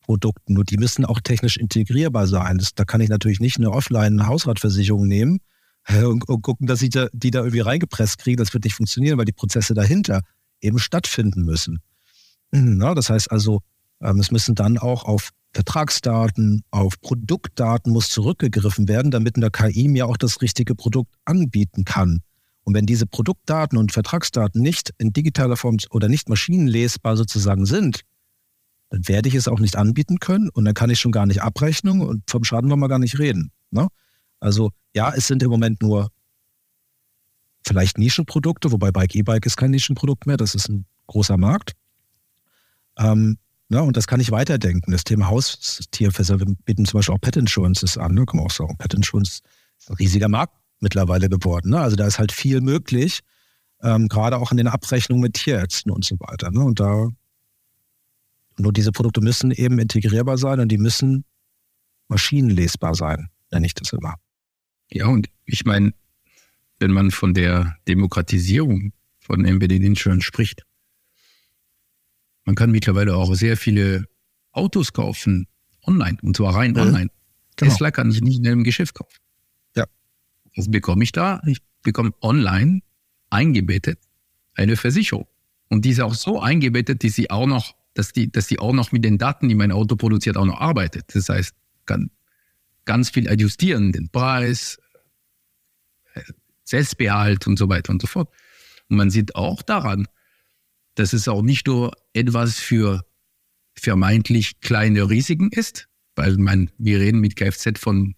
[0.00, 0.54] Produkten.
[0.54, 2.58] Nur die müssen auch technisch integrierbar sein.
[2.58, 5.40] Das, da kann ich natürlich nicht eine Offline-Hausratversicherung nehmen
[5.88, 8.36] und, und, gucken, dass ich da, die da irgendwie reingepresst kriege.
[8.36, 10.20] Das wird nicht funktionieren, weil die Prozesse dahinter
[10.60, 11.80] eben stattfinden müssen.
[12.50, 13.60] Na, das heißt also,
[14.00, 19.88] ähm, es müssen dann auch auf Vertragsdaten, auf Produktdaten muss zurückgegriffen werden, damit eine KI
[19.88, 22.20] mir auch das richtige Produkt anbieten kann.
[22.64, 28.00] Und wenn diese Produktdaten und Vertragsdaten nicht in digitaler Form oder nicht maschinenlesbar sozusagen sind,
[28.90, 31.42] dann werde ich es auch nicht anbieten können und dann kann ich schon gar nicht
[31.42, 33.52] abrechnen und vom Schaden wollen wir gar nicht reden.
[33.70, 33.88] Ne?
[34.40, 36.10] Also ja, es sind im Moment nur
[37.66, 41.72] vielleicht Nischenprodukte, wobei Bike E-Bike ist kein Nischenprodukt mehr, das ist ein großer Markt.
[42.96, 43.38] Ähm,
[43.68, 44.92] ne, und das kann ich weiterdenken.
[44.92, 48.24] Das Thema Haustierfässer, wir bieten zum Beispiel auch Pet Insurances an, ne?
[48.26, 48.76] kann man auch sagen.
[48.78, 49.40] Pet Insurance
[49.78, 51.70] ist ein riesiger Markt mittlerweile geworden.
[51.70, 51.80] Ne?
[51.80, 53.20] Also da ist halt viel möglich,
[53.82, 56.50] ähm, gerade auch in den Abrechnungen mit Tierärzten und so weiter.
[56.50, 56.60] Ne?
[56.60, 57.08] Und da,
[58.58, 61.24] nur diese Produkte müssen eben integrierbar sein und die müssen
[62.08, 64.14] maschinenlesbar sein, nenne ich das immer.
[64.90, 65.92] Ja, und ich meine,
[66.78, 70.64] wenn man von der Demokratisierung von Embedded Insurance spricht,
[72.44, 74.06] man kann mittlerweile auch sehr viele
[74.52, 75.46] Autos kaufen
[75.86, 76.78] online und zwar rein mhm.
[76.78, 77.10] online.
[77.56, 77.70] Genau.
[77.70, 79.18] Tesla kann ich nicht in einem Geschäft kaufen.
[79.76, 79.84] Ja.
[80.56, 81.40] Was bekomme ich da?
[81.46, 82.80] Ich bekomme online
[83.30, 83.98] eingebettet
[84.54, 85.26] eine Versicherung.
[85.68, 88.72] Und die ist auch so eingebettet, dass sie auch noch, dass die, dass die auch
[88.72, 91.14] noch mit den Daten, die mein Auto produziert, auch noch arbeitet.
[91.14, 91.54] Das heißt,
[91.86, 92.10] kann
[92.84, 94.78] ganz viel adjustieren, den Preis,
[96.14, 96.22] äh,
[96.64, 98.30] Selbstbehalt und so weiter und so fort.
[98.88, 100.06] Und man sieht auch daran,
[100.94, 103.04] dass es auch nicht nur etwas für
[103.74, 108.14] vermeintlich kleine Risiken ist, weil man, wir reden mit Kfz von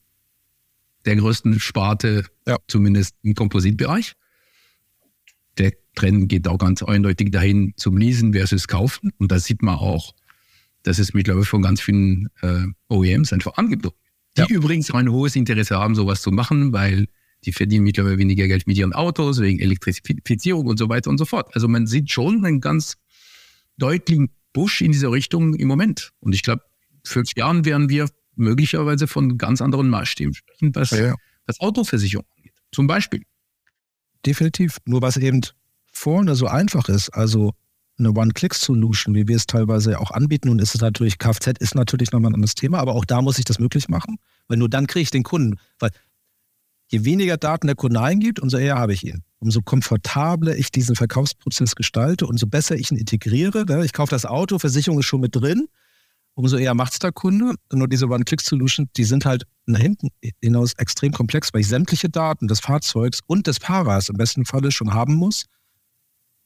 [1.05, 2.59] der größten Sparte, ja.
[2.69, 4.12] zumindest im Kompositbereich.
[5.57, 9.12] Der Trend geht auch ganz eindeutig dahin zum Leasen versus Kaufen.
[9.19, 10.15] Und da sieht man auch,
[10.83, 13.97] dass es mittlerweile von ganz vielen äh, OEMs einfach angeboten
[14.37, 14.47] die ja.
[14.49, 17.07] übrigens auch ein hohes Interesse haben, sowas zu machen, weil
[17.47, 21.25] die verdienen mittlerweile weniger Geld mit ihren Autos, wegen Elektrifizierung und so weiter und so
[21.25, 21.55] fort.
[21.55, 22.97] Also man sieht schon einen ganz
[23.79, 26.13] deutlichen Push in diese Richtung im Moment.
[26.21, 26.63] Und ich glaube,
[27.05, 31.14] fünf Jahren werden wir möglicherweise von ganz anderen Maßstäben sprechen, was, ja, ja.
[31.47, 32.55] was Autoversicherung angeht.
[32.73, 33.23] Zum Beispiel.
[34.25, 34.79] Definitiv.
[34.85, 35.41] Nur was eben
[35.93, 37.53] vorne so einfach ist, also
[37.99, 40.49] eine One-Click-Solution, wie wir es teilweise auch anbieten.
[40.49, 43.39] Und ist es natürlich, Kfz ist natürlich nochmal ein anderes Thema, aber auch da muss
[43.39, 44.18] ich das möglich machen,
[44.49, 45.59] weil nur dann kriege ich den Kunden.
[45.79, 45.91] Weil
[46.89, 49.22] je weniger Daten der Kunde eingibt, umso eher habe ich ihn.
[49.39, 53.84] Umso komfortabler ich diesen Verkaufsprozess gestalte, umso besser ich ihn integriere.
[53.84, 55.68] Ich kaufe das Auto, Versicherung ist schon mit drin.
[56.34, 57.55] umso eher macht es der Kunde.
[57.72, 60.09] Nur diese One-Click-Solution, die sind halt nach hinten
[60.43, 64.70] hinaus extrem komplex, weil ich sämtliche Daten des Fahrzeugs und des Fahrers im besten Falle
[64.70, 65.47] schon haben muss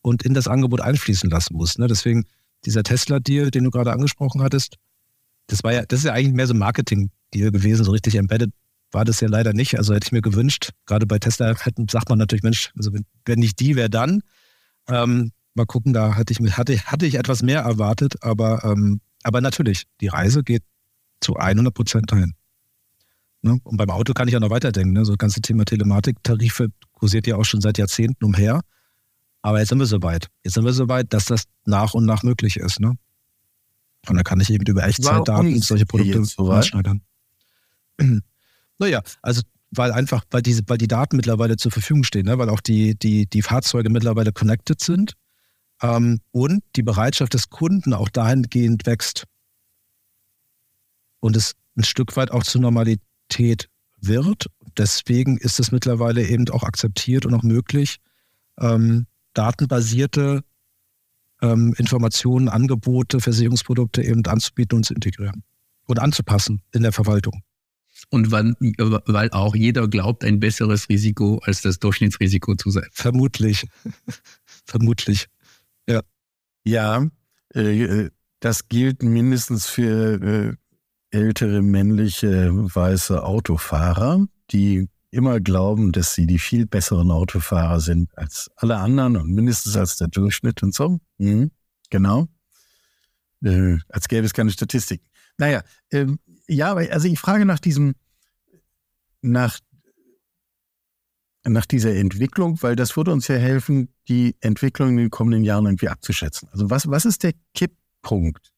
[0.03, 1.79] und in das Angebot einfließen lassen muss.
[1.79, 1.87] Ne?
[1.87, 2.25] Deswegen
[2.65, 4.77] dieser Tesla-Deal, den du gerade angesprochen hattest,
[5.49, 8.53] das war ja, das ist ja eigentlich mehr so ein Marketing-Deal gewesen, so richtig embedded
[8.93, 9.79] war das ja leider nicht.
[9.79, 13.05] Also hätte ich mir gewünscht, gerade bei Tesla hätten, sagt man natürlich, Mensch, also wenn,
[13.25, 14.23] wenn nicht die, wer dann?
[14.89, 19.41] Ähm, mal gucken, da hatte ich, hatte, hatte ich etwas mehr erwartet, aber, ähm, aber
[19.41, 20.63] natürlich, die Reise geht
[21.21, 22.35] zu 100 Prozent dahin.
[23.43, 23.59] Ne?
[23.65, 24.93] Und beim Auto kann ich ja noch weiterdenken.
[24.93, 25.05] Ne?
[25.05, 28.61] So das ganze Thema Telematik-Tarife kursiert ja auch schon seit Jahrzehnten umher.
[29.43, 30.29] Aber jetzt sind wir soweit.
[30.45, 32.81] Jetzt sind wir soweit, dass das nach und nach möglich ist.
[32.81, 32.95] Ne?
[34.09, 37.03] Und dann kann ich eben über Echtzeitdaten solche Produkte so anschneidern.
[38.81, 42.39] Naja, also weil einfach, weil diese, weil die Daten mittlerweile zur Verfügung stehen, ne?
[42.39, 45.13] weil auch die, die, die Fahrzeuge mittlerweile connected sind
[45.83, 49.27] ähm, und die Bereitschaft des Kunden auch dahingehend wächst
[51.21, 53.69] und es ein Stück weit auch zur Normalität
[54.01, 54.47] wird.
[54.77, 57.99] Deswegen ist es mittlerweile eben auch akzeptiert und auch möglich,
[58.59, 60.43] ähm, datenbasierte
[61.43, 65.45] ähm, Informationen, Angebote, Versicherungsprodukte eben anzubieten und zu integrieren
[65.87, 67.43] und anzupassen in der Verwaltung.
[68.09, 72.89] Und weil, weil auch jeder glaubt, ein besseres Risiko als das Durchschnittsrisiko zu sein.
[72.93, 73.67] Vermutlich.
[74.65, 75.27] Vermutlich.
[75.89, 76.03] Ja.
[76.65, 77.07] Ja,
[77.55, 86.27] äh, das gilt mindestens für äh, ältere männliche weiße Autofahrer, die immer glauben, dass sie
[86.27, 91.01] die viel besseren Autofahrer sind als alle anderen und mindestens als der Durchschnitt und so.
[91.19, 91.51] Mhm,
[91.91, 92.29] genau.
[93.43, 95.03] Äh, als gäbe es keine Statistik.
[95.39, 96.19] Naja, ähm,
[96.51, 97.95] ja, also ich frage nach diesem,
[99.23, 99.59] nach,
[101.45, 105.67] nach dieser Entwicklung, weil das würde uns ja helfen, die Entwicklung in den kommenden Jahren
[105.67, 106.49] irgendwie abzuschätzen.
[106.51, 108.53] Also was, was ist der Kipppunkt,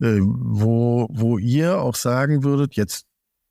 [0.00, 3.06] äh, wo, wo ihr auch sagen würdet, jetzt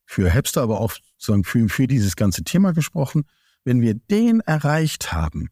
[0.06, 3.24] für Hepster, aber auch sozusagen für, für dieses ganze Thema gesprochen,
[3.64, 5.48] wenn wir den erreicht haben,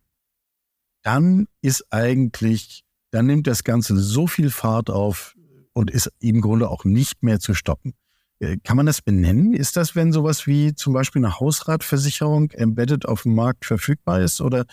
[1.02, 5.34] dann ist eigentlich, dann nimmt das Ganze so viel Fahrt auf
[5.72, 7.94] und ist im Grunde auch nicht mehr zu stoppen.
[8.40, 9.52] Äh, kann man das benennen?
[9.52, 14.40] Ist das, wenn sowas wie zum Beispiel eine Hausratversicherung embedded auf dem Markt verfügbar ist?
[14.40, 14.64] Oder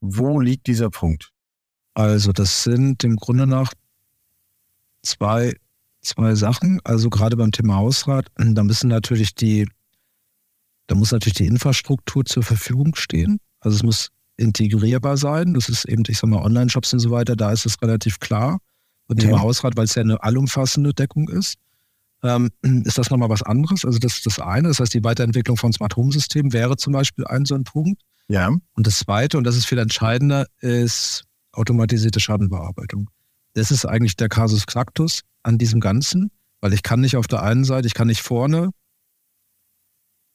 [0.00, 1.30] wo liegt dieser Punkt?
[1.94, 3.72] Also das sind im Grunde nach
[5.02, 5.54] zwei,
[6.00, 6.80] zwei Sachen.
[6.84, 9.68] Also gerade beim Thema Hausrat, da müssen natürlich die,
[10.86, 13.40] da muss natürlich die Infrastruktur zur Verfügung stehen.
[13.60, 15.54] Also es muss integrierbar sein.
[15.54, 18.60] Das ist eben, ich sag mal, Online-Shops und so weiter, da ist es relativ klar.
[19.08, 19.28] Und ja.
[19.28, 21.56] Thema Hausrat, weil es ja eine allumfassende Deckung ist,
[22.22, 22.50] ähm,
[22.84, 23.84] ist das nochmal was anderes.
[23.84, 24.68] Also das ist das eine.
[24.68, 28.02] Das heißt, die Weiterentwicklung von Smart Home Systemen wäre zum Beispiel ein so ein Punkt.
[28.28, 28.48] Ja.
[28.48, 33.10] Und das zweite, und das ist viel entscheidender, ist automatisierte Schadenbearbeitung.
[33.54, 37.42] Das ist eigentlich der Kasus Knacktus an diesem Ganzen, weil ich kann nicht auf der
[37.42, 38.70] einen Seite, ich kann nicht vorne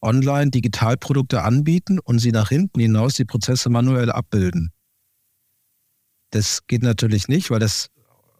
[0.02, 4.72] online Digitalprodukte anbieten und sie nach hinten hinaus die Prozesse manuell abbilden.
[6.32, 7.88] Das geht natürlich nicht, weil das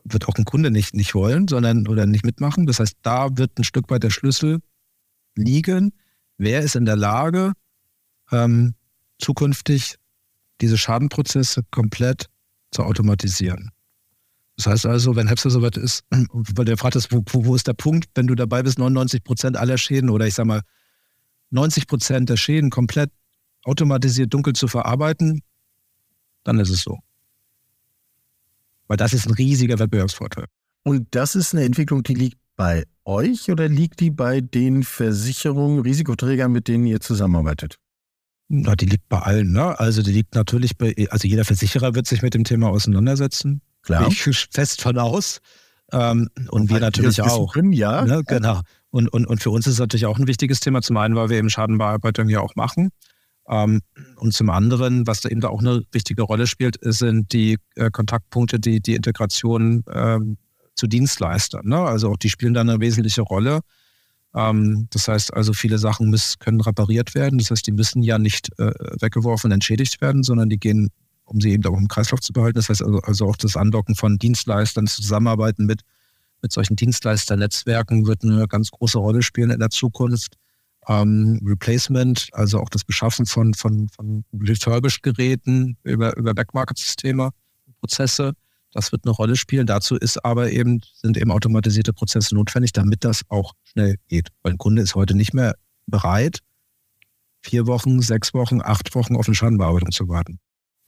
[0.04, 2.66] wird auch ein Kunde nicht, nicht wollen, sondern oder nicht mitmachen.
[2.66, 4.60] Das heißt, da wird ein Stück weit der Schlüssel
[5.36, 5.94] liegen.
[6.38, 7.54] Wer ist in der Lage,
[8.32, 8.76] ähm,
[9.20, 9.96] zukünftig
[10.62, 12.30] diese Schadenprozesse komplett
[12.72, 13.72] zu automatisieren?
[14.58, 18.10] Das heißt also, wenn Hepster soweit ist, weil der fragt, wo, wo, ist der Punkt,
[18.16, 20.62] wenn du dabei bist, 99 Prozent aller Schäden oder ich sag mal
[21.52, 23.12] 90 Prozent der Schäden komplett
[23.64, 25.42] automatisiert dunkel zu verarbeiten,
[26.44, 27.00] dann ist es so.
[28.88, 30.46] Weil das ist ein riesiger Wettbewerbsvorteil.
[30.84, 35.80] Und das ist eine Entwicklung, die liegt bei euch oder liegt die bei den Versicherungen,
[35.80, 37.78] Risikoträgern, mit denen ihr zusammenarbeitet?
[38.50, 39.52] Na, die liegt bei allen.
[39.52, 39.80] Ne?
[39.80, 43.62] Also die liegt natürlich bei, also jeder Versicherer wird sich mit dem Thema auseinandersetzen.
[43.82, 44.08] Klar.
[44.08, 45.40] Ich fest von aus.
[45.92, 47.54] Ähm, und, und wir natürlich auch.
[47.54, 48.06] Können, ja.
[48.06, 48.24] Ne?
[48.26, 48.62] Genau.
[48.90, 50.82] Und, und, und für uns ist es natürlich auch ein wichtiges Thema.
[50.82, 52.90] Zum einen, weil wir eben Schadenbearbeitung ja auch machen.
[53.48, 53.82] Ähm,
[54.18, 57.90] und zum anderen, was da eben da auch eine wichtige Rolle spielt, sind die äh,
[57.92, 60.38] Kontaktpunkte, die, die Integration ähm,
[60.76, 61.68] zu Dienstleistern.
[61.68, 61.78] Ne?
[61.78, 63.60] Also auch die spielen da eine wesentliche Rolle.
[64.36, 67.38] Ähm, das heißt also, viele Sachen müssen, können repariert werden.
[67.38, 70.90] Das heißt, die müssen ja nicht äh, weggeworfen und entschädigt werden, sondern die gehen,
[71.26, 72.56] um sie eben auch im Kreislauf zu behalten.
[72.56, 75.82] Das heißt also, also auch das Andocken von Dienstleistern, Zusammenarbeiten mit,
[76.42, 80.38] mit solchen Dienstleisternetzwerken wird eine ganz große Rolle spielen in der Zukunft
[80.88, 87.32] ähm, Replacement, also auch das Beschaffen von, von, von Refurbished-Geräten über, über Backmarket-Systeme,
[87.80, 88.34] Prozesse.
[88.72, 89.68] Das wird eine Rolle spielen.
[89.68, 94.30] Dazu ist aber eben, sind eben automatisierte Prozesse notwendig, damit das auch schnell geht.
[94.42, 95.56] Weil ein Kunde ist heute nicht mehr
[95.86, 96.40] bereit,
[97.42, 100.40] vier Wochen, sechs Wochen, acht Wochen auf eine Schadenbearbeitung zu warten.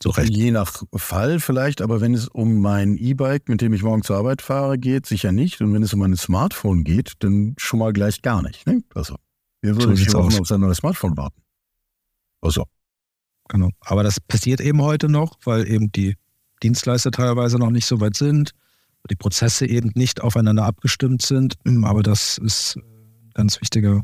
[0.01, 0.35] So recht.
[0.35, 4.17] Je nach Fall vielleicht, aber wenn es um mein E-Bike, mit dem ich morgen zur
[4.17, 5.61] Arbeit fahre, geht, sicher nicht.
[5.61, 8.67] Und wenn es um mein Smartphone geht, dann schon mal gleich gar nicht.
[8.67, 8.83] Ne?
[8.93, 9.15] Also,
[9.65, 11.41] wir würden vier Wochen auf sein neues Smartphone warten.
[12.41, 12.65] Also.
[13.47, 13.69] Genau.
[13.81, 16.15] Aber das passiert eben heute noch, weil eben die
[16.63, 18.51] Dienstleister teilweise noch nicht so weit sind,
[19.09, 21.55] die Prozesse eben nicht aufeinander abgestimmt sind.
[21.83, 24.01] Aber das ist ein ganz wichtiger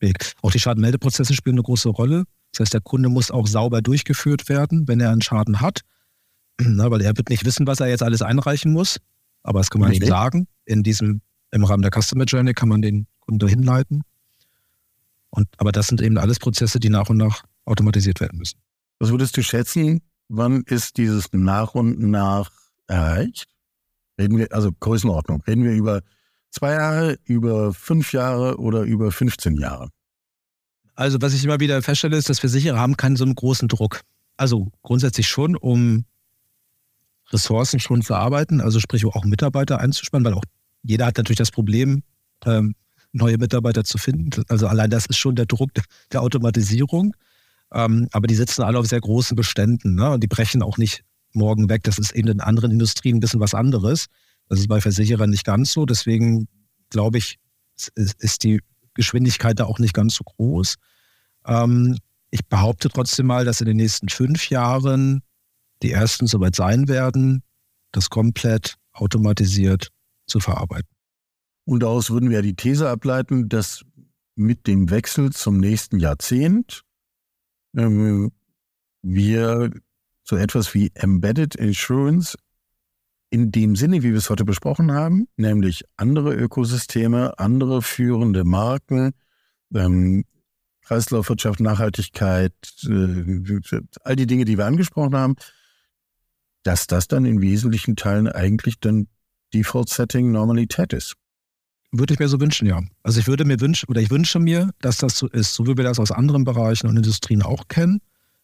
[0.00, 0.34] Weg.
[0.42, 2.24] Auch die Schadenmeldeprozesse spielen eine große Rolle.
[2.52, 5.80] Das heißt, der Kunde muss auch sauber durchgeführt werden, wenn er einen Schaden hat.
[6.60, 8.98] Na, weil er wird nicht wissen, was er jetzt alles einreichen muss.
[9.42, 10.46] Aber das kann man ihm sagen.
[10.64, 14.02] In diesem, im Rahmen der Customer Journey kann man den Kunden hinleiten.
[15.34, 18.60] Und, aber das sind eben alles Prozesse, die nach und nach automatisiert werden müssen.
[19.00, 20.00] Was würdest du schätzen?
[20.28, 22.52] Wann ist dieses nach und nach
[22.86, 23.46] erreicht?
[24.16, 26.02] Reden wir, also Größenordnung, reden wir über
[26.50, 29.88] zwei Jahre, über fünf Jahre oder über 15 Jahre?
[30.94, 34.02] Also, was ich immer wieder feststelle, ist, dass Versicherer haben keinen so einen großen Druck.
[34.36, 36.04] Also grundsätzlich schon, um
[37.30, 40.44] Ressourcen schon zu arbeiten, also sprich auch Mitarbeiter einzuspannen, weil auch
[40.84, 42.04] jeder hat natürlich das Problem,
[42.44, 42.76] ähm,
[43.14, 44.42] neue Mitarbeiter zu finden.
[44.48, 45.70] Also allein das ist schon der Druck
[46.12, 47.14] der Automatisierung.
[47.72, 50.10] Ähm, aber die sitzen alle auf sehr großen Beständen ne?
[50.10, 51.82] und die brechen auch nicht morgen weg.
[51.84, 54.06] Das ist in anderen Industrien ein bisschen was anderes.
[54.48, 55.86] Das ist bei Versicherern nicht ganz so.
[55.86, 56.48] Deswegen
[56.90, 57.38] glaube ich,
[57.96, 58.60] ist die
[58.94, 60.74] Geschwindigkeit da auch nicht ganz so groß.
[61.46, 61.98] Ähm,
[62.30, 65.22] ich behaupte trotzdem mal, dass in den nächsten fünf Jahren
[65.82, 67.42] die ersten soweit sein werden,
[67.92, 69.88] das komplett automatisiert
[70.26, 70.93] zu verarbeiten.
[71.64, 73.84] Und daraus würden wir die These ableiten, dass
[74.36, 76.82] mit dem Wechsel zum nächsten Jahrzehnt
[77.76, 78.32] ähm,
[79.02, 79.70] wir
[80.24, 82.36] so etwas wie Embedded Insurance
[83.30, 89.12] in dem Sinne, wie wir es heute besprochen haben, nämlich andere Ökosysteme, andere führende Marken,
[89.74, 90.24] ähm,
[90.82, 92.52] Kreislaufwirtschaft, Nachhaltigkeit,
[92.84, 95.34] äh, all die Dinge, die wir angesprochen haben,
[96.62, 99.08] dass das dann in wesentlichen Teilen eigentlich dann
[99.52, 101.14] Default-Setting Normalität ist.
[101.96, 102.82] Würde ich mir so wünschen, ja.
[103.04, 105.76] Also ich würde mir wünschen, oder ich wünsche mir, dass das so ist, so wie
[105.76, 108.00] wir das aus anderen Bereichen und Industrien auch kennen.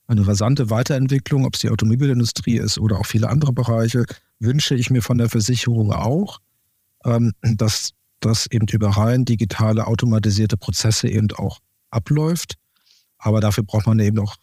[0.06, 4.04] Eine rasante Weiterentwicklung, ob es die Automobilindustrie ist oder auch viele andere Bereiche,
[4.38, 6.38] wünsche ich mir von der Versicherung auch,
[7.04, 7.90] ähm, dass
[8.20, 11.58] das eben über rein digitale, automatisierte Prozesse eben auch
[11.90, 12.54] abläuft.
[13.18, 14.36] Aber dafür braucht man eben auch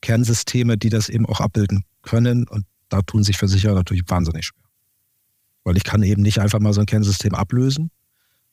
[0.00, 2.48] Kernsysteme, die das eben auch abbilden können.
[2.48, 4.64] Und da tun sich Versicherer natürlich wahnsinnig schwer.
[5.64, 7.90] Weil ich kann eben nicht einfach mal so ein Kernsystem ablösen.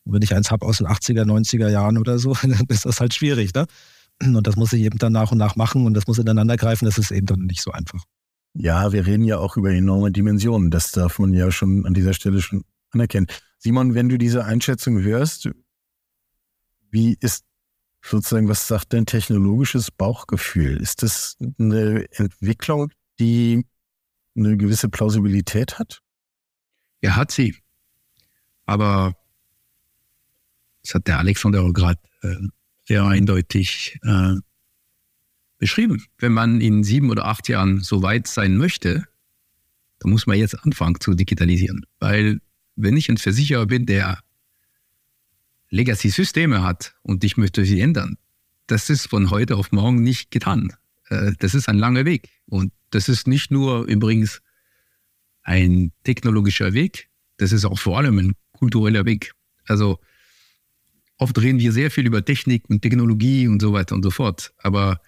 [0.06, 3.00] Und wenn ich eins habe aus den 80er, 90er Jahren oder so, dann ist das
[3.00, 3.54] halt schwierig.
[3.54, 3.66] Ne?
[4.22, 6.86] Und das muss ich eben dann nach und nach machen und das muss ineinander greifen.
[6.86, 8.04] Das ist eben dann nicht so einfach.
[8.54, 10.72] Ja, wir reden ja auch über enorme Dimensionen.
[10.72, 13.28] Das darf man ja schon an dieser Stelle schon anerkennen.
[13.58, 15.50] Simon, wenn du diese Einschätzung hörst,
[16.90, 17.44] wie ist
[18.02, 20.78] sozusagen, was sagt dein technologisches Bauchgefühl?
[20.78, 23.66] Ist das eine Entwicklung, die
[24.38, 26.02] eine gewisse Plausibilität hat?
[27.02, 27.56] Ja, hat sie.
[28.66, 29.16] Aber
[30.86, 32.36] das hat der Alexander gerade äh,
[32.86, 34.36] sehr eindeutig äh,
[35.58, 36.04] beschrieben.
[36.20, 39.06] Wenn man in sieben oder acht Jahren so weit sein möchte,
[40.00, 41.86] dann muss man jetzt anfangen zu digitalisieren.
[42.00, 42.40] Weil
[42.76, 44.20] wenn ich ein Versicherer bin, der
[45.72, 48.18] Legacy-Systeme hat und ich möchte sie ändern,
[48.68, 50.72] das ist von heute auf morgen nicht getan.
[51.10, 52.30] Äh, das ist ein langer Weg.
[52.46, 54.42] Und das ist nicht nur übrigens
[55.42, 59.34] ein technologischer Weg, das ist auch vor allem ein kultureller Weg.
[59.66, 60.00] Also
[61.18, 64.54] oft reden wir sehr viel über Technik und Technologie und so weiter und so fort.
[64.58, 65.00] Aber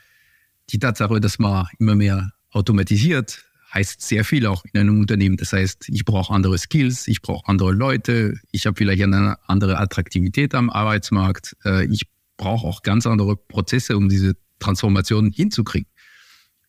[0.70, 3.44] die Tatsache, dass man immer mehr automatisiert,
[3.74, 5.38] heißt sehr viel auch in einem Unternehmen.
[5.38, 9.78] Das heißt, ich brauche andere Skills, ich brauche andere Leute, ich habe vielleicht eine andere
[9.78, 15.90] Attraktivität am Arbeitsmarkt, äh, ich brauche auch ganz andere Prozesse, um diese Transformation hinzukriegen.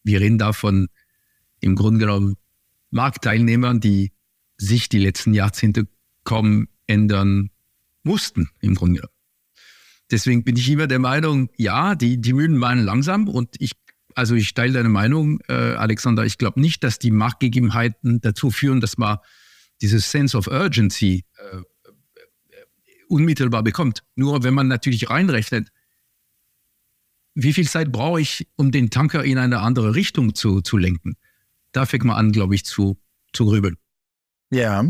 [0.03, 0.89] Wir reden davon
[1.61, 2.37] im Grunde genommen
[2.91, 4.13] Marktteilnehmern, die
[4.57, 5.87] sich die letzten Jahrzehnte
[6.25, 7.51] kaum ändern
[8.03, 9.18] mussten, im Grunde genommen.
[10.11, 13.73] Deswegen bin ich immer der Meinung, ja, die, die Mühlen waren langsam und ich,
[14.15, 16.25] also ich teile deine Meinung, äh, Alexander.
[16.25, 19.19] Ich glaube nicht, dass die Marktgegebenheiten dazu führen, dass man
[19.81, 21.63] dieses Sense of Urgency äh,
[23.09, 24.03] unmittelbar bekommt.
[24.15, 25.71] Nur wenn man natürlich reinrechnet,
[27.35, 31.17] wie viel Zeit brauche ich, um den Tanker in eine andere Richtung zu, zu lenken?
[31.73, 32.99] Da fängt man an, glaube ich, zu,
[33.33, 33.77] zu grübeln.
[34.51, 34.89] Ja.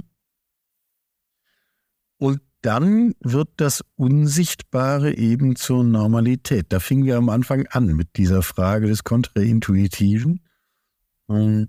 [2.63, 6.67] Dann wird das Unsichtbare eben zur Normalität.
[6.71, 10.41] Da fingen wir am Anfang an mit dieser Frage des Kontraintuitiven.
[11.29, 11.69] Ähm,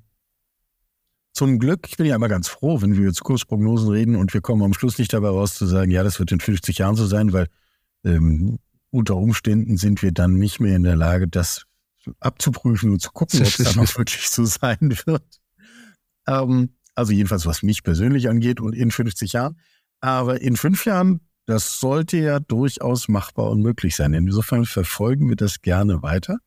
[1.33, 4.41] zum Glück, ich bin ja immer ganz froh, wenn wir über Zukunftsprognosen reden und wir
[4.41, 7.05] kommen am Schluss nicht dabei raus zu sagen, ja, das wird in 50 Jahren so
[7.05, 7.47] sein, weil
[8.03, 8.57] ähm,
[8.89, 11.65] unter Umständen sind wir dann nicht mehr in der Lage, das
[12.19, 15.39] abzuprüfen und zu gucken, ob es dann auch wirklich so sein wird.
[16.27, 19.59] Ähm, also jedenfalls, was mich persönlich angeht und in 50 Jahren.
[20.01, 24.13] Aber in fünf Jahren, das sollte ja durchaus machbar und möglich sein.
[24.13, 26.39] Insofern verfolgen wir das gerne weiter.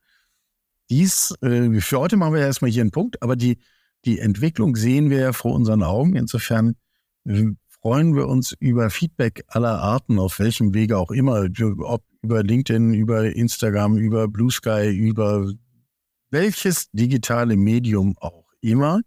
[0.90, 3.58] Dies, äh, für heute machen wir erstmal hier einen Punkt, aber die,
[4.04, 6.16] die Entwicklung sehen wir ja vor unseren Augen.
[6.16, 6.76] Insofern
[7.24, 11.46] äh, freuen wir uns über Feedback aller Arten, auf welchem Wege auch immer,
[11.80, 15.50] ob über LinkedIn, über Instagram, über Blue Sky, über
[16.30, 19.00] welches digitale Medium auch immer.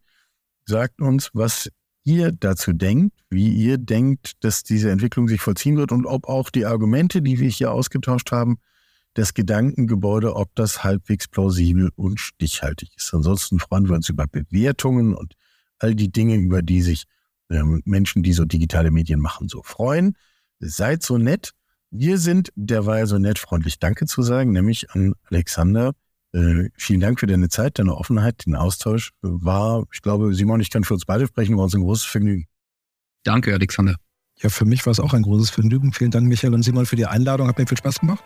[0.66, 1.70] Sagt uns, was
[2.06, 6.50] ihr dazu denkt, wie ihr denkt, dass diese Entwicklung sich vollziehen wird und ob auch
[6.50, 8.60] die Argumente, die wir hier ausgetauscht haben,
[9.16, 13.14] das Gedankengebäude, ob das halbwegs plausibel und stichhaltig ist.
[13.14, 15.36] Ansonsten freuen wir uns über Bewertungen und
[15.80, 17.06] all die Dinge, über die sich
[17.50, 20.16] ähm, Menschen, die so digitale Medien machen, so freuen.
[20.60, 21.52] Seid so nett.
[21.92, 25.94] Wir sind derweil so nett, freundlich Danke zu sagen, nämlich an Alexander.
[26.36, 29.14] Äh, vielen Dank für deine Zeit, deine Offenheit, den Austausch.
[29.22, 32.46] War, ich glaube, Simon, ich kann für uns beide sprechen, war uns ein großes Vergnügen.
[33.24, 33.96] Danke, Alexander.
[34.42, 35.94] Ja, für mich war es auch ein großes Vergnügen.
[35.94, 37.48] Vielen Dank, Michael und Simon, für die Einladung.
[37.48, 38.24] Hat mir viel Spaß gemacht.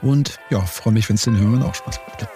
[0.00, 2.26] Und ja, freue mich, wenn es den Hörern auch Spaß macht.